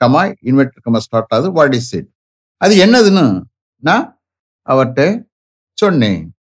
comma 0.00 0.22
inverted 0.42 0.82
comma 0.86 0.96
start 0.96 1.32
ஆகுது. 1.34 1.52
What 1.52 1.74
is 1.74 1.88
said 1.88 2.08
அது 2.56 2.74
என்னதுன்னு 2.86 3.42
நான் 3.76 4.20
அவர்கிட்ட 4.68 5.24
சொன்னேன். 5.72 6.34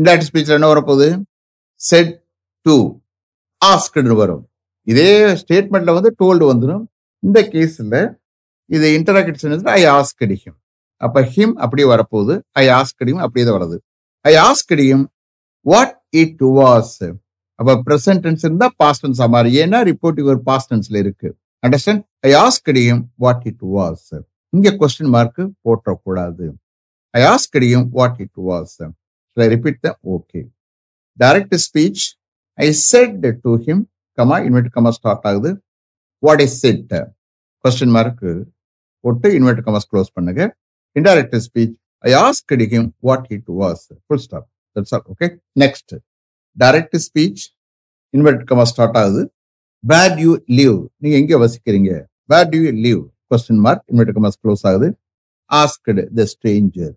indirect 0.00 0.26
ஸ்பீச்ல 0.32 0.56
என்ன 0.56 0.72
வரப்போகுது? 0.74 1.22
செட் 1.74 2.24
டு 2.60 2.74
ஆஸ்க்டு 3.64 4.16
வரும். 4.16 4.50
இதே 4.82 5.10
ஸ்டேட்மெண்ட்ல 5.34 5.92
வந்து 5.98 6.10
டோல்டு 6.18 6.44
வந்துடும் 6.50 6.84
இந்த 7.18 7.42
கேஸில் 7.42 8.22
இது 8.66 8.86
interact 8.98 9.40
sentence 9.42 9.66
I 9.76 9.80
asked 9.96 10.36
him 10.44 10.58
அப்ப 10.96 11.20
ஹிம் 11.20 11.52
அப்படியே 11.64 11.88
வரப்போகுது. 11.88 12.40
ஐ 12.50 12.68
ஆஸ்கடி 12.68 13.10
ஹிம் 13.12 13.24
அப்படியே 13.26 13.44
தான் 13.46 13.58
வருது. 13.60 13.78
I 14.20 14.34
ask 14.48 14.74
him 14.80 15.04
what 15.60 15.94
it 16.10 16.44
was 16.58 16.96
அப்ப 17.54 17.74
பிரசன்ட் 17.86 18.22
டென்ஸ் 18.26 18.44
இருந்தா 18.48 18.68
பாஸ்ட் 18.76 19.06
டென்ஸ் 19.06 19.20
ஏன்னா 19.62 19.80
ரிப்போர்ட் 19.90 20.22
ஒரு 20.30 20.40
பாஸ்ட் 20.42 20.72
டென்ஸ்ல 20.74 20.96
இருக்கு. 20.96 21.36
Understand 21.66 22.02
I 22.20 22.32
ask 22.44 22.70
him 22.78 23.02
what 23.24 23.44
it 23.50 23.64
was 23.76 24.08
இங்க 24.56 24.70
கொஸ்டின் 24.80 25.12
மார்க் 25.16 25.40
போட்டக்கூடாது 25.66 26.46
ஐ 27.10 27.22
ஆஸ்க் 27.22 27.56
அடியும் 27.58 27.88
what 27.90 28.20
it 28.24 28.38
was 28.48 28.76
repeat 29.36 29.80
the 29.80 29.98
okay 30.14 30.40
direct 31.18 31.56
speech 31.66 32.04
I 32.54 32.72
said 32.72 33.26
to 33.42 33.52
him 33.66 33.82
comma 34.18 34.36
invert 34.46 34.70
comma 34.76 34.88
start 34.88 35.26
ஆகுது. 35.30 35.50
What 36.18 36.40
is 36.40 36.58
said 36.58 36.92
question 37.64 37.94
mark 37.96 38.26
போட்டு 39.04 39.28
invert 39.38 39.62
commas 39.66 39.88
close 39.90 40.10
பண்ணுங்க. 40.16 40.42
Indirect 40.98 41.36
speech 41.46 41.74
I 42.08 42.12
ask 42.26 42.52
him 42.74 42.88
what 43.08 43.26
it 43.36 43.48
was 43.62 43.84
full 44.04 44.22
stop 44.26 44.46
that's 44.76 44.94
all 44.96 45.06
okay 45.12 45.28
next 45.62 45.94
direct 46.62 46.98
speech 47.06 47.44
invert 48.14 48.42
commas 48.50 48.72
start 48.74 48.98
ஆகுது. 49.02 49.22
Where 49.92 50.14
you 50.24 50.32
live 50.58 50.76
நீங்க 51.02 51.16
எங்கே 51.22 51.38
வசிக்கிறீங்க? 51.44 51.92
Where 52.32 52.48
do 52.52 52.58
you 52.64 52.70
live 52.86 53.00
question 53.32 53.62
mark 53.66 53.84
invert 53.92 54.12
commas 54.18 54.38
close 54.42 54.64
ஆகுது. 54.70 54.88
Asked 55.50 56.02
the 56.18 56.26
Stranger 56.32 56.94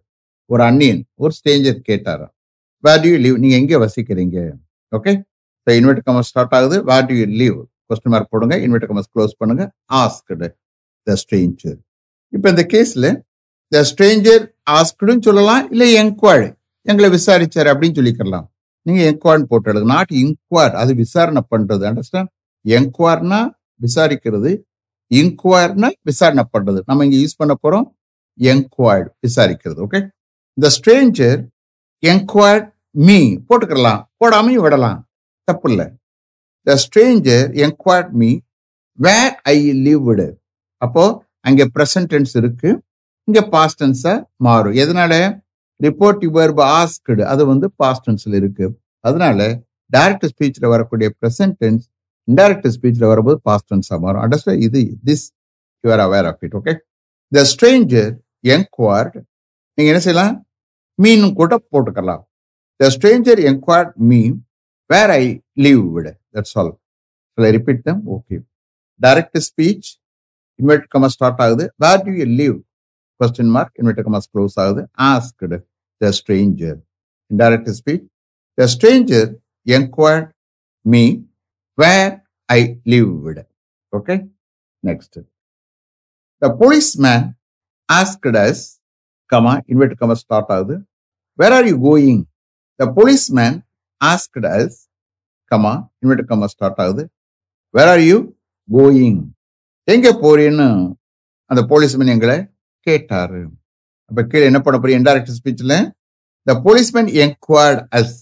ஒரு 0.52 0.62
அன்னியன் 0.70 1.02
ஒரு 1.24 1.34
Stranger 1.38 1.80
கேட்டாரா 1.90 2.28
வேர் 2.84 3.02
do 3.04 3.08
you 3.14 3.18
live 3.26 3.38
நீங்க 3.44 3.56
எங்கே 3.62 3.78
வசிக்கிறீங்க? 3.86 4.38
ஓகே 4.98 5.14
இன்வெர்ட் 5.80 6.04
கமர்ஸ் 6.08 6.30
ஸ்டார்ட் 6.32 6.54
ஆகுது. 6.58 6.78
Where 6.90 7.08
do 7.10 7.16
you 7.22 7.26
live 7.42 7.58
question 7.90 8.14
mark 8.14 8.32
போடுங்க. 8.34 8.56
இன்வெர்ட் 8.66 8.88
கமர்ஸ் 8.90 9.12
க்ளோஸ் 9.16 9.34
பண்ணுங்க. 9.38 9.64
ஆஸ்க்டு 9.94 10.48
த 11.08 11.16
ஸ்ட்ரேஞ்சர் 11.22 11.80
இப்போ 12.34 12.48
இந்த 12.54 12.64
கேஸ்ல 12.74 13.08
த 13.72 13.84
ஸ்ட்ரேஞ்சர் 13.90 14.44
ஆஸ்க்டுன்னு 14.78 15.26
சொல்லலாம் 15.28 15.64
இல்லை 15.72 15.88
என்கொயர்டு 16.02 16.48
எங்களை 16.90 17.10
விசாரிச்சார் 17.18 17.70
அப்படின்னு 17.72 17.98
சொல்லிக்கலாம் 18.00 18.48
நீங்க 18.88 19.02
என்கொயர்னு 19.12 19.50
போட்டு 19.52 19.70
எழுதுங்க. 19.72 19.94
நாட் 19.96 20.12
இன்கொயர் 20.24 20.76
அது 20.82 20.92
விசாரணை 21.04 21.42
பண்றது. 21.54 21.84
அண்டர்ஸ்டாண்ட் 21.90 22.30
என்கொயர்னா 22.66 23.40
விசாரிக்கிறது. 23.86 24.52
இன்கொயர்னா 25.12 25.90
விசாரணை 26.02 26.44
பண்றது. 26.54 26.80
நம்ம 26.86 27.06
இங்க 27.06 27.18
யூஸ் 27.24 27.40
பண்ண 27.42 27.54
போறோம். 27.64 27.86
என்கொயர்டு 28.40 29.10
விசாரிக்கிறது. 29.26 29.80
Okay 29.86 30.00
the 30.58 30.72
stranger 30.78 31.40
enquired 32.04 32.68
me 33.08 33.20
போட்டுக்கலாம் 33.50 34.02
போடாமையும் 34.20 34.64
விடலாம். 34.66 35.00
தப்பு 35.48 35.70
இல்லை. 35.72 35.88
The 36.68 36.76
stranger 36.84 37.46
enquired 37.66 38.12
me 38.22 38.30
where 39.00 39.34
I 39.56 39.58
lived 39.86 40.28
அப்போ 40.82 41.04
அங்க 41.48 41.64
பிரசன்ட் 41.76 42.10
டென்ஸ் 42.14 42.34
இருக்கு. 42.42 42.70
இங்க 43.28 43.42
பாஸ்ட் 43.54 43.80
டென்ஸா 43.84 44.14
மாறும். 44.46 44.76
எதனால? 44.84 45.14
ரிப்போர்ட்டிவ் 45.80 46.32
வெர்ப் 46.38 46.62
ஆஸ்க்டு 46.80 47.24
அது 47.32 47.42
வந்து 47.52 47.68
பாஸ்ட் 47.82 48.06
டென்ஸ்ல 48.08 48.34
இருக்கு. 48.42 48.66
அதனால 49.00 49.40
டைரக்ட் 49.96 50.28
ஸ்பீச்ல 50.34 50.66
வரக்கூடிய 50.74 51.08
பிரசன்ட் 51.22 51.58
டென்ஸ் 51.64 51.86
இன்டைரக்ட் 52.28 52.68
ஸ்பீச்ல 52.76 53.04
வரும்போது 53.12 53.38
பாஸ்ட் 53.48 53.98
மாறும். 54.06 54.22
அண்டர்ஸ்ட் 54.24 54.52
இது 54.68 54.82
this 55.10 55.26
you 55.84 55.92
are 55.96 56.04
aware 56.08 56.28
of 56.32 56.44
it 56.46 56.56
okay 56.60 56.74
the 57.32 57.44
stranger 57.52 58.12
enquired 58.56 59.18
நீங்க 59.78 59.90
என்ன 59.94 60.02
செய்யலாம்? 60.08 60.34
மீனும் 61.00 61.34
கூட 61.40 61.56
போட்டுக்கலாம். 61.72 62.22
The 62.80 62.90
stranger 62.96 63.42
enquired 63.50 63.94
me 64.10 64.22
where 64.90 65.12
I 65.22 65.24
live 65.66 65.84
விட 65.96 66.08
that's 66.37 66.55
all 66.61 66.73
I 67.39 67.53
repeat 67.59 67.83
them 67.89 68.03
okay 68.17 68.37
direct 69.01 69.41
speech 69.49 69.89
inverted 70.59 70.87
comma 70.95 71.09
start 71.15 71.43
ஆகுது 71.47 71.65
where 71.85 72.03
do 72.07 72.13
you 72.13 72.27
leave 72.35 72.57
question 73.21 73.53
mark 73.57 73.77
inverted 73.81 74.03
commas 74.07 74.29
close 74.33 74.57
ஆகுது 74.65 74.83
asked 75.09 75.59
the 76.01 76.13
stranger 76.19 76.79
indirect 77.31 77.73
speech 77.79 78.07
the 78.59 78.67
stranger 78.75 79.29
enquired 79.67 80.31
me 80.85 81.05
where 81.79 82.13
I 82.49 82.61
leave 82.87 83.11
விட 83.27 83.39
okay 83.93 84.17
next 84.85 85.19
the 86.43 86.51
policeman 87.07 87.27
asked 87.89 88.39
us 88.45 88.63
comma 89.31 89.55
inverted 89.73 89.97
comma 90.01 90.15
start 90.23 90.53
ஆகுது 90.57 90.77
where 91.39 91.55
are 91.59 91.69
you 91.71 91.77
going 91.87 92.23
the 92.81 92.87
policeman 93.39 93.57
asked 94.01 94.49
us 94.55 94.79
comma 95.52 95.74
invert 96.02 96.30
comma 96.32 96.48
start 96.54 96.82
ஆகுது. 96.84 97.04
Where 97.78 97.92
are 97.94 98.04
you 98.10 98.18
going 98.70 99.20
எங்க 99.94 100.08
போறீன்னு 100.24 100.68
அந்த 101.52 101.62
policeman 101.72 102.14
எங்களை 102.16 102.38
கேட்டாரு. 102.88 103.42
அப்ப 104.10 104.24
கீழே 104.32 104.46
என்ன 104.50 104.60
பண்ண 104.66 104.76
போறீங்க? 104.80 105.00
இன்டைரக்ட் 105.02 105.32
ஸ்பீச்ல 105.40 105.76
த 106.48 106.54
போலீஸ்மேன் 106.66 107.10
என்கொயர்ட் 107.24 107.82
அஸ் 108.00 108.16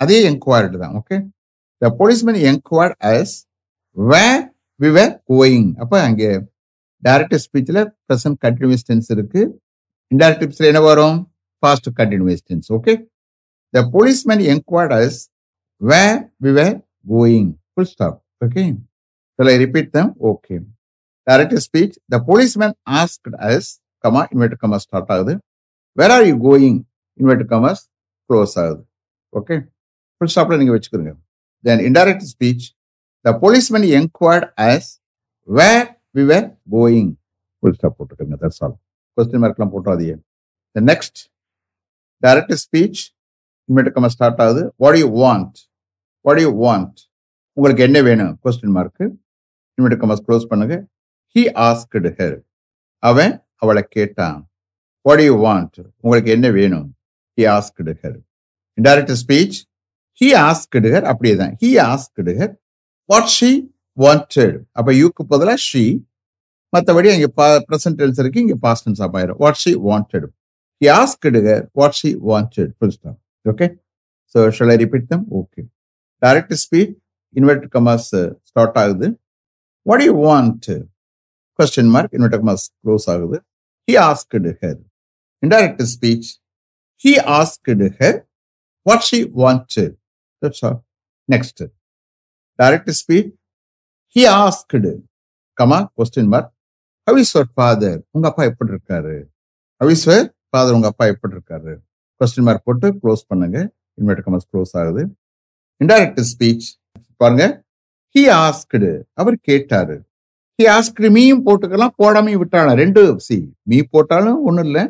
அதே 0.00 0.16
என்கொயர்டு 0.30 0.78
தான் 0.82 0.94
okay 1.00 1.16
the 1.82 1.90
policeman 2.00 2.40
enquired 2.50 2.96
us 3.12 3.34
where 3.96 4.42
we 4.80 4.88
were 4.98 5.14
going 5.32 5.68
அப்ப 5.82 5.94
அங்கே 6.08 6.30
டைரக்ட் 7.02 7.38
ஸ்பீச்ல 7.44 7.78
பிரசன்ட் 8.08 8.38
கண்டினியூஸ் 8.44 8.86
டென்ஸ் 8.88 9.08
இருக்கு. 9.14 9.42
இன்டைரக்ட் 10.12 10.44
ஸ்பீச்ல 10.44 10.70
என்ன 10.72 10.82
வரும்? 10.90 11.16
Past 11.62 11.88
continuous 12.00 12.44
tense 12.48 12.68
okay 12.76 12.92
the 13.74 13.82
policeman 13.94 14.42
enquired 14.52 14.94
us 15.00 15.18
where 15.80 16.18
we 16.44 16.52
were 16.58 16.76
going 17.14 17.50
full 17.72 17.90
stop 17.94 18.18
okay 18.46 18.66
Shall 19.38 19.48
I 19.48 19.56
repeat 19.56 19.92
them? 19.92 20.14
Okay. 20.18 20.60
Direct 21.26 21.58
speech. 21.58 21.98
The 22.08 22.20
policeman 22.20 22.72
asked 22.86 23.26
us, 23.38 23.80
comma, 24.02 24.28
inverted 24.32 24.58
commas 24.58 24.82
start 24.82 25.10
ஆகுது. 25.10 25.34
Where 25.96 26.10
are 26.10 26.24
you 26.24 26.36
going? 26.38 26.76
Inverted 27.20 27.48
commas 27.48 27.80
close 28.30 28.54
ஆகுது. 28.62 28.82
Okay. 29.32 29.58
Full 30.20 30.30
stopல 30.34 30.56
நீங்க 30.60 30.74
வச்சுக்கிறீங்க. 30.76 31.12
Then 31.64 31.80
indirect 31.80 32.22
speech. 32.34 32.62
The 33.24 33.34
policeman 33.34 33.84
inquired 34.00 34.46
us 34.70 35.00
where 35.48 35.84
we 36.14 36.24
were 36.24 36.46
going. 36.76 37.08
Full 37.62 37.74
stop 37.78 37.94
போட்டுக்கோங்க. 37.98 38.38
That's 38.44 38.60
all. 38.62 38.74
Question 39.16 39.40
markலாம் 39.46 39.74
போட்டாதீங்க. 39.76 40.16
The 40.76 40.84
next. 40.90 41.16
Direct 42.22 42.52
speech. 42.66 42.98
Inverted 42.98 43.15
commas 43.96 44.12
start 44.14 44.40
ஆகுது. 44.44 44.62
What 44.82 44.98
you 45.02 45.06
want 45.22 45.56
what 46.24 46.40
you 46.44 46.50
want 46.64 46.98
உங்களுக்கு 47.56 47.82
என்ன 47.88 47.98
வேணும்? 48.08 48.32
Question 48.44 48.74
mark 48.76 49.04
invert 49.78 50.00
commas 50.02 50.22
close 50.26 50.46
பண்ணுங்க. 50.50 50.74
He 51.34 51.42
asked 51.68 52.10
her 52.18 52.36
அவன் 53.02 53.32
அவளை 53.62 53.82
கேட்டான். 53.96 54.38
வாட் 55.06 55.22
யூ 55.28 55.34
வாண்ட் 55.46 55.78
உங்களுக்கு 56.04 56.30
என்ன 56.36 56.46
வேணும்? 56.58 56.88
He 57.38 57.44
asked 57.56 57.94
her 58.02 58.18
indirect 58.78 59.14
speech 59.22 59.58
he 60.20 60.28
asked 60.46 60.88
her 60.94 61.06
அப்படியே 61.10 61.34
தான் 61.42 61.52
he 61.62 61.70
asked 61.90 62.34
her 62.40 62.54
what 63.12 63.30
she 63.38 63.50
wanted 64.04 64.56
அப்போ 64.78 64.90
யூக்கு 65.02 65.22
பதிலாக 65.32 65.60
ஷி 65.70 65.84
மற்றபடி 66.72 67.08
அங்கே 67.14 67.28
ப்ரெசன்ட் 67.68 67.98
டென்ஸ் 68.00 68.18
இருக்கு. 68.22 68.42
இங்கே 68.44 68.56
பாஸ்ட் 68.64 68.84
டென்ஸ் 68.86 69.02
ஆயிரும் 69.06 69.38
what 69.44 69.60
she 69.64 69.72
wanted 69.88 70.26
he 70.80 70.88
asked 71.00 71.40
her 71.46 71.64
what 71.80 71.96
she 72.00 72.10
wanted 72.30 72.72
full 72.78 72.94
stop 72.96 73.20
okay 73.46 73.66
so 74.34 74.38
shall 74.56 74.72
I 74.74 74.76
repeat 74.84 75.08
them 75.12 75.24
okay 75.40 75.62
direct 76.22 76.56
speech 76.64 76.94
invert 77.34 77.66
commas 77.74 78.08
start 78.48 78.78
ஆகுது. 78.82 79.06
What 79.86 80.04
you 80.06 80.12
want 80.28 80.68
question 81.58 81.90
mark 81.94 82.14
invert 82.16 82.36
commas 82.40 82.66
close 82.82 83.06
ஆகுது. 83.14 83.36
He 83.88 83.94
asked 84.08 84.52
her 84.62 84.80
indirect 85.42 85.82
speech 85.94 86.28
he 87.00 87.12
asked 87.38 87.88
her 88.00 88.18
what 88.86 89.06
she 89.10 89.18
want 89.42 89.76
that's 90.42 90.62
all 90.68 90.78
next 91.28 91.62
direct 92.58 92.92
speech 93.00 93.30
he 94.16 94.22
asked 94.42 94.92
comma 95.58 95.78
question 95.96 96.30
mark 96.34 96.50
how 97.06 97.18
is 97.22 97.32
your 97.34 97.50
father 97.54 98.00
உங்க 98.14 98.26
அப்பா 98.30 98.44
எப்படி 98.50 98.70
இருக்காரு 98.74 99.16
have 99.80 99.90
is 99.94 100.04
your 100.08 100.26
father 100.50 100.76
உங்க 100.76 100.88
அப்பா 100.92 101.04
எப்படி 101.12 101.34
இருக்காரு 101.36 101.74
question 102.20 102.46
mark 102.48 102.66
போட்டு 102.68 102.88
close 103.00 103.22
பண்ணுங்க. 103.30 103.58
இன்வெர்ட் 104.00 104.22
கமர்ஸ் 104.26 104.48
க்ளோஸ் 104.52 104.72
ஆகுது. 104.80 105.02
இன்டைரக்ட் 105.80 106.20
ஸ்பீச் 106.32 106.66
பாருங்க. 107.22 107.44
ஹி 108.14 108.22
ஆஸ்க்டு 108.42 108.90
அவர் 109.20 109.36
கேட்டாரு. 109.48 109.96
ஹி 110.58 110.64
ஆஸ்க்டு 110.74 111.08
மீயும் 111.16 111.44
போட்டுக்கலாம் 111.46 111.94
போடாமையும் 112.02 112.42
விட்டாலும் 112.42 112.78
ரெண்டு 112.82 113.02
சி 113.26 113.38
மீ 113.70 113.78
போட்டாலும் 113.94 114.38
ஒன்றும் 114.48 114.66
இல்லை. 114.68 114.84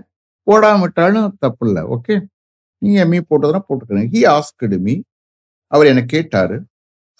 போடாமல் 0.49 0.83
விட்டாலும் 0.85 1.29
தப்பு 1.45 1.65
இல்லை. 1.69 1.83
ஓகே 1.95 2.15
நீங்க 2.83 3.05
மீ 3.13 3.19
போட்டதுனா 3.31 3.61
போட்டுக்கணும் 3.69 4.11
ஹி 4.15 4.21
ஆஸ்க்டு 4.37 4.79
மீ 4.87 4.95
அவர் 5.73 5.91
என்னை 5.93 6.05
கேட்டாரு. 6.15 6.57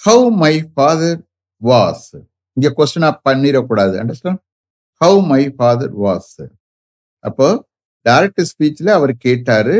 ஹவு 0.03 0.27
மை 0.43 0.55
ஃபாதர் 0.73 1.21
வாஸ் 1.63 2.09
இங்கே 2.57 2.71
கொஸ்டினா 2.79 3.11
பண்ணிடக்கூடாது. 3.29 3.95
Understand 4.03 4.41
how 5.01 5.19
my 5.31 5.43
father 5.57 5.95
was 6.05 6.35
அப்போ 7.25 7.49
டைரக்ட் 8.07 8.43
ஸ்பீச்சில் 8.51 8.97
அவர் 8.99 9.13
கேட்டாரு. 9.27 9.77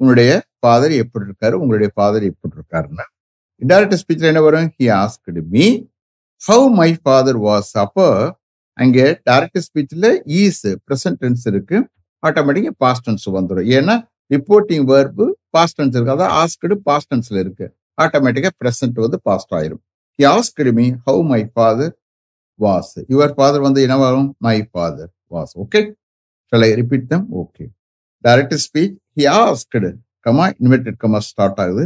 உன்னுடைய 0.00 0.30
ஃபாதர் 0.60 0.94
எப்படி 1.02 1.24
இருக்காரு 1.28 1.54
உங்களுடைய 1.62 1.90
ஃபாதர் 1.94 2.24
எப்படி 2.30 2.54
இருக்காருன்னா 2.58 3.04
இன்டைரக்ட் 3.62 4.00
ஸ்பீச்ல 4.00 4.26
என்ன 4.30 4.40
வரும்? 4.46 4.68
He 4.78 4.86
asked 5.02 5.42
me 5.54 5.66
how 6.42 6.66
my 6.80 6.88
father 7.02 7.38
was 7.46 7.70
அப்போ 7.84 8.06
அங்கே 8.78 9.06
டைரக்ட் 9.28 9.60
ஸ்பீச்ல 9.66 10.06
ஈஸ் 10.40 10.66
ப்ரெசன்ட் 10.86 11.18
டென்ஸ் 11.22 11.44
இருக்கு. 11.52 11.76
ஆட்டோமேட்டிக்கா 12.22 12.72
பாஸ்ட் 12.84 13.04
டென்ஸ் 13.06 13.26
வந்துடும் 13.36 13.68
ஏன்னா 13.76 13.94
ரிப்போர்ட்டிங் 14.34 14.84
வேர்பு 14.92 15.26
பாஸ்ட் 15.54 15.76
டென்ஸ் 15.80 15.94
இருக்கு. 15.96 16.14
அதாவது 16.16 16.34
ஆஸ்கடு 16.40 16.76
பாஸ்ட் 16.88 17.10
டென்ஸ்ல 17.14 17.38
இருக்கு. 17.44 17.66
ஆட்டோமேட்டிக்கா 18.02 18.50
ப்ரெசன்ட் 18.62 18.98
வந்து 19.04 19.20
பாஸ்ட் 19.28 19.54
ஆயிரும். 19.58 19.82
He 20.18 20.24
asked 20.34 20.72
me 20.80 20.86
how 21.06 21.22
my 21.32 21.40
father 21.54 21.94
was 22.60 22.92
your 23.14 23.32
father 23.38 23.64
வந்து 23.68 23.80
என்ன 23.86 23.96
வரும்? 24.04 24.28
My 24.46 24.58
father 24.70 25.10
was 25.34 25.54
okay 25.64 25.80
repeat 26.80 27.08
them 27.12 27.26
okay 27.42 27.64
them? 28.24 28.58
Speech 28.66 28.94
he 29.16 29.24
asked 29.34 29.90
comma 30.26 30.46
inverted 30.62 30.98
commas 31.02 31.28
start 31.32 31.60
ஆகுது 31.64 31.84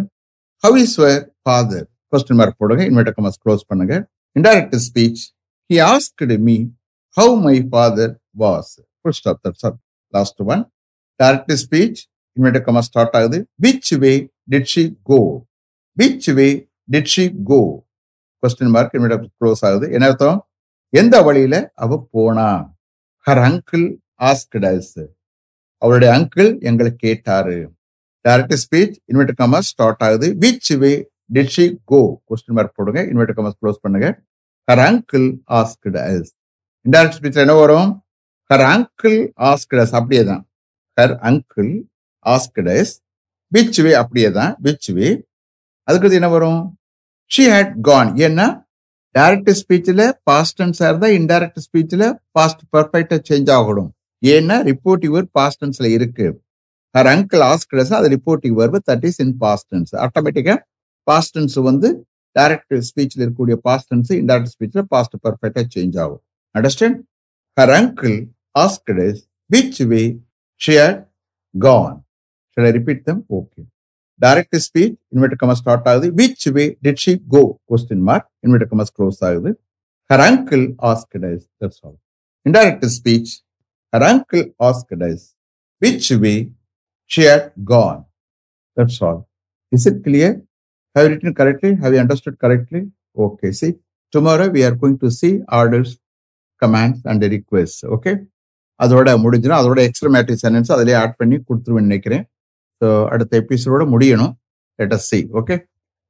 how 0.64 0.76
is 0.82 0.96
your 1.02 1.20
father 1.42 1.86
question 2.12 2.38
mark 2.40 2.58
போடுங்க 2.60 2.84
inverted 2.90 3.16
commas 3.18 3.38
close 3.44 3.62
பண்ணுங்க 3.70 3.94
indirect 4.36 4.76
speech 4.86 5.22
he 5.70 5.78
asked 5.86 6.36
me 6.48 6.56
how 7.16 7.34
my 7.46 7.56
father 7.68 8.12
was 8.42 8.72
full 8.98 9.20
that's 9.38 9.64
all 9.68 9.76
last 10.14 10.42
one 10.46 10.62
direct 11.20 11.54
speech 11.62 12.00
inverted 12.36 12.66
commas 12.66 12.88
start 12.90 13.16
ஆகுது 13.20 13.40
which 13.66 13.92
way 14.02 14.12
did 14.52 14.70
she 14.74 14.84
go 15.10 15.20
which 15.96 16.28
way 16.38 16.48
did 16.88 17.12
she 17.14 17.26
go 17.50 17.60
question 18.42 18.74
mark 18.76 18.96
inverted 18.98 19.30
close 19.38 19.64
ஆகுது 19.68 19.86
என்ன 19.92 20.06
அர்த்தம் 20.06 20.38
எந்த 20.92 21.16
வழியில 21.22 21.56
அவ 21.76 22.00
போனா 22.12 22.48
her 23.26 23.42
uncle 23.48 23.86
ஆஸ்கடஸ் 24.22 24.92
அவருடைய 25.82 26.10
uncle 26.16 26.50
எங்களை 26.68 26.90
கேட்டாரு. 27.04 27.58
Direct 28.24 28.56
speech 28.62 28.96
invert 29.10 29.34
commas 29.40 29.70
start 29.72 30.02
ஆகுது. 30.06 30.28
Which 30.42 30.70
way 30.82 30.92
did 31.34 31.52
she 31.56 31.66
go 31.90 32.00
question 32.28 32.56
mark 32.58 32.76
போடுங்க. 32.78 33.00
இன்வெர்ட் 33.12 33.34
கமர்ஸ் 33.38 33.58
க்ளோஸ் 33.60 33.82
பண்ணுங்க. 33.84 34.08
Her 34.68 34.82
uncle 34.88 35.26
asked 35.60 35.98
us 36.06 36.30
indirect 36.86 37.16
speech 37.18 37.40
என்ன 37.44 37.54
வரும்? 37.62 37.90
ஹர் 38.50 38.64
அங்கிள் 38.74 39.18
ஆஸ்க்ட் 39.50 39.80
அஸ் 39.84 39.94
அப்படியே 39.98 40.22
தான் 40.30 40.42
her 40.98 41.14
uncle 41.30 41.70
asked 42.26 42.70
us 42.76 42.94
which 43.52 43.78
way 43.84 43.92
அப்படியே 44.02 44.28
தான் 44.38 44.52
which 44.66 44.88
way 44.96 45.08
அதுக்கு 45.88 46.18
என்ன 46.18 46.28
வரும்? 46.34 46.60
ஷி 47.30 47.44
ஹேட் 47.52 47.72
கான் 47.88 48.10
ஏன்னா 48.26 48.46
டைரக்ட் 49.14 49.50
ஸ்பீச்சில் 49.60 50.04
பாஸ்ட் 50.28 50.56
டென்ஸா 50.60 50.88
தான் 51.04 51.14
இன்டைரக்ட் 51.20 51.60
ஸ்பீச்சில் 51.66 52.04
பாஸ்ட் 52.36 52.62
பர்ஃபெக்டாக 52.74 53.20
சேஞ்ச் 53.28 53.50
ஆகணும். 53.56 53.90
ஏன்னா 54.22 54.56
ரிப்போர்ட்டிவ் 54.68 55.12
வேர்ப் 55.16 55.32
பாஸ்டன்ஸ்ல 55.38 55.86
இருக்கு. 55.96 56.26
ஹர் 56.94 57.08
அங்கிள் 57.14 57.42
ஆஸ்கிரஸ் 57.52 57.92
அது 57.98 58.08
reporting 58.16 58.54
verb 58.60 58.78
that 58.90 59.04
is 59.10 59.20
in 59.24 59.34
past tense 59.44 59.92
ஆட்டோமேட்டிக்கா 60.04 60.56
பாஸ்டன்ஸ் 61.06 61.56
வந்து 61.68 61.88
டைரக்ட் 62.36 62.74
ஸ்பீச்ல 62.88 63.20
இருக்கக்கூடிய 63.24 63.56
பாஸ்டன்ஸ் 63.68 64.10
இன்டைரக்ட் 64.20 64.52
ஸ்பீச்ல 64.54 64.82
பாஸ்ட் 64.94 65.16
பர்ஃபெக்டா 65.24 65.62
சேஞ்ச் 65.74 65.96
ஆகும். 66.02 66.22
Understand 66.54 66.98
her 67.56 67.72
uncle 67.78 68.18
asked us 68.64 69.20
which 69.54 69.80
way 69.92 70.02
she had 70.60 70.94
gone 71.54 71.96
shall 72.56 72.68
I 72.70 72.72
repeat 72.78 73.02
them 73.08 73.22
okay 73.38 73.62
direct 74.20 74.58
speech 74.66 74.94
invert 75.14 75.36
commas 75.42 75.60
start 75.62 75.86
ஆகுது. 75.90 76.08
Which 76.20 76.46
way 76.56 76.64
did 76.84 77.02
she 77.04 77.12
go 77.34 77.42
question 77.70 78.04
mark 78.08 78.28
invert 78.46 78.68
commas 78.72 78.92
close 78.96 79.20
ஆகுது. 79.28 79.50
Her 80.10 80.24
uncle 80.28 80.64
asked us 80.90 81.44
that's 81.60 81.80
all 81.86 81.98
indirect 82.46 82.86
speech 82.96 83.32
her 83.92 84.02
uncle 84.04 84.44
asked 84.60 84.92
us 85.02 85.34
which 85.82 86.10
way 86.22 86.50
she 87.10 87.22
had 87.22 87.44
gone. 87.64 88.04
That's 88.76 89.00
all. 89.02 89.28
Is 89.72 89.86
it 89.86 90.02
clear? 90.04 90.42
Have 90.96 91.04
you 91.04 91.10
written 91.10 91.34
correctly? 91.34 91.74
Have 91.76 91.92
you 91.94 92.00
understood 92.00 92.38
correctly? 92.38 92.82
Okay. 93.16 93.52
See, 93.52 93.74
tomorrow 94.12 94.48
we 94.48 94.64
are 94.64 94.74
going 94.74 94.98
to 94.98 95.10
see 95.10 95.40
orders, 95.52 95.98
commands, 96.62 97.00
and 97.04 97.22
requests. 97.30 97.82
Okay. 97.96 98.16
அதோட 98.80 99.08
முடிஞ்சிடும் 99.22 99.60
அதோட 99.60 99.80
extra 99.86 100.10
மேட்ரிக் 100.14 100.42
sentence 100.42 100.70
அதிலே 100.74 100.94
add 101.00 101.16
பண்ணி 101.20 101.36
கொடுத்துருவேன் 101.48 101.86
நினைக்கிறேன் 101.88 102.22
so 102.80 102.86
அடுத்த 103.14 103.32
எபிசோட 103.42 103.84
முடியணும் 103.94 104.32
let 104.78 104.94
us 104.96 105.08
see 105.10 105.18
okay 105.40 105.56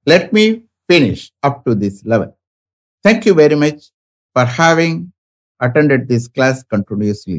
let 0.06 0.28
me 0.36 0.44
finish 0.88 1.24
up 1.48 1.58
to 1.64 1.72
this 1.82 1.98
level 2.12 2.30
thank you 3.04 3.32
very 3.40 3.58
much 3.64 3.82
for 4.36 4.50
having 4.58 4.98
attended 5.60 6.02
this 6.10 6.28
class 6.36 6.60
continuously 6.72 7.38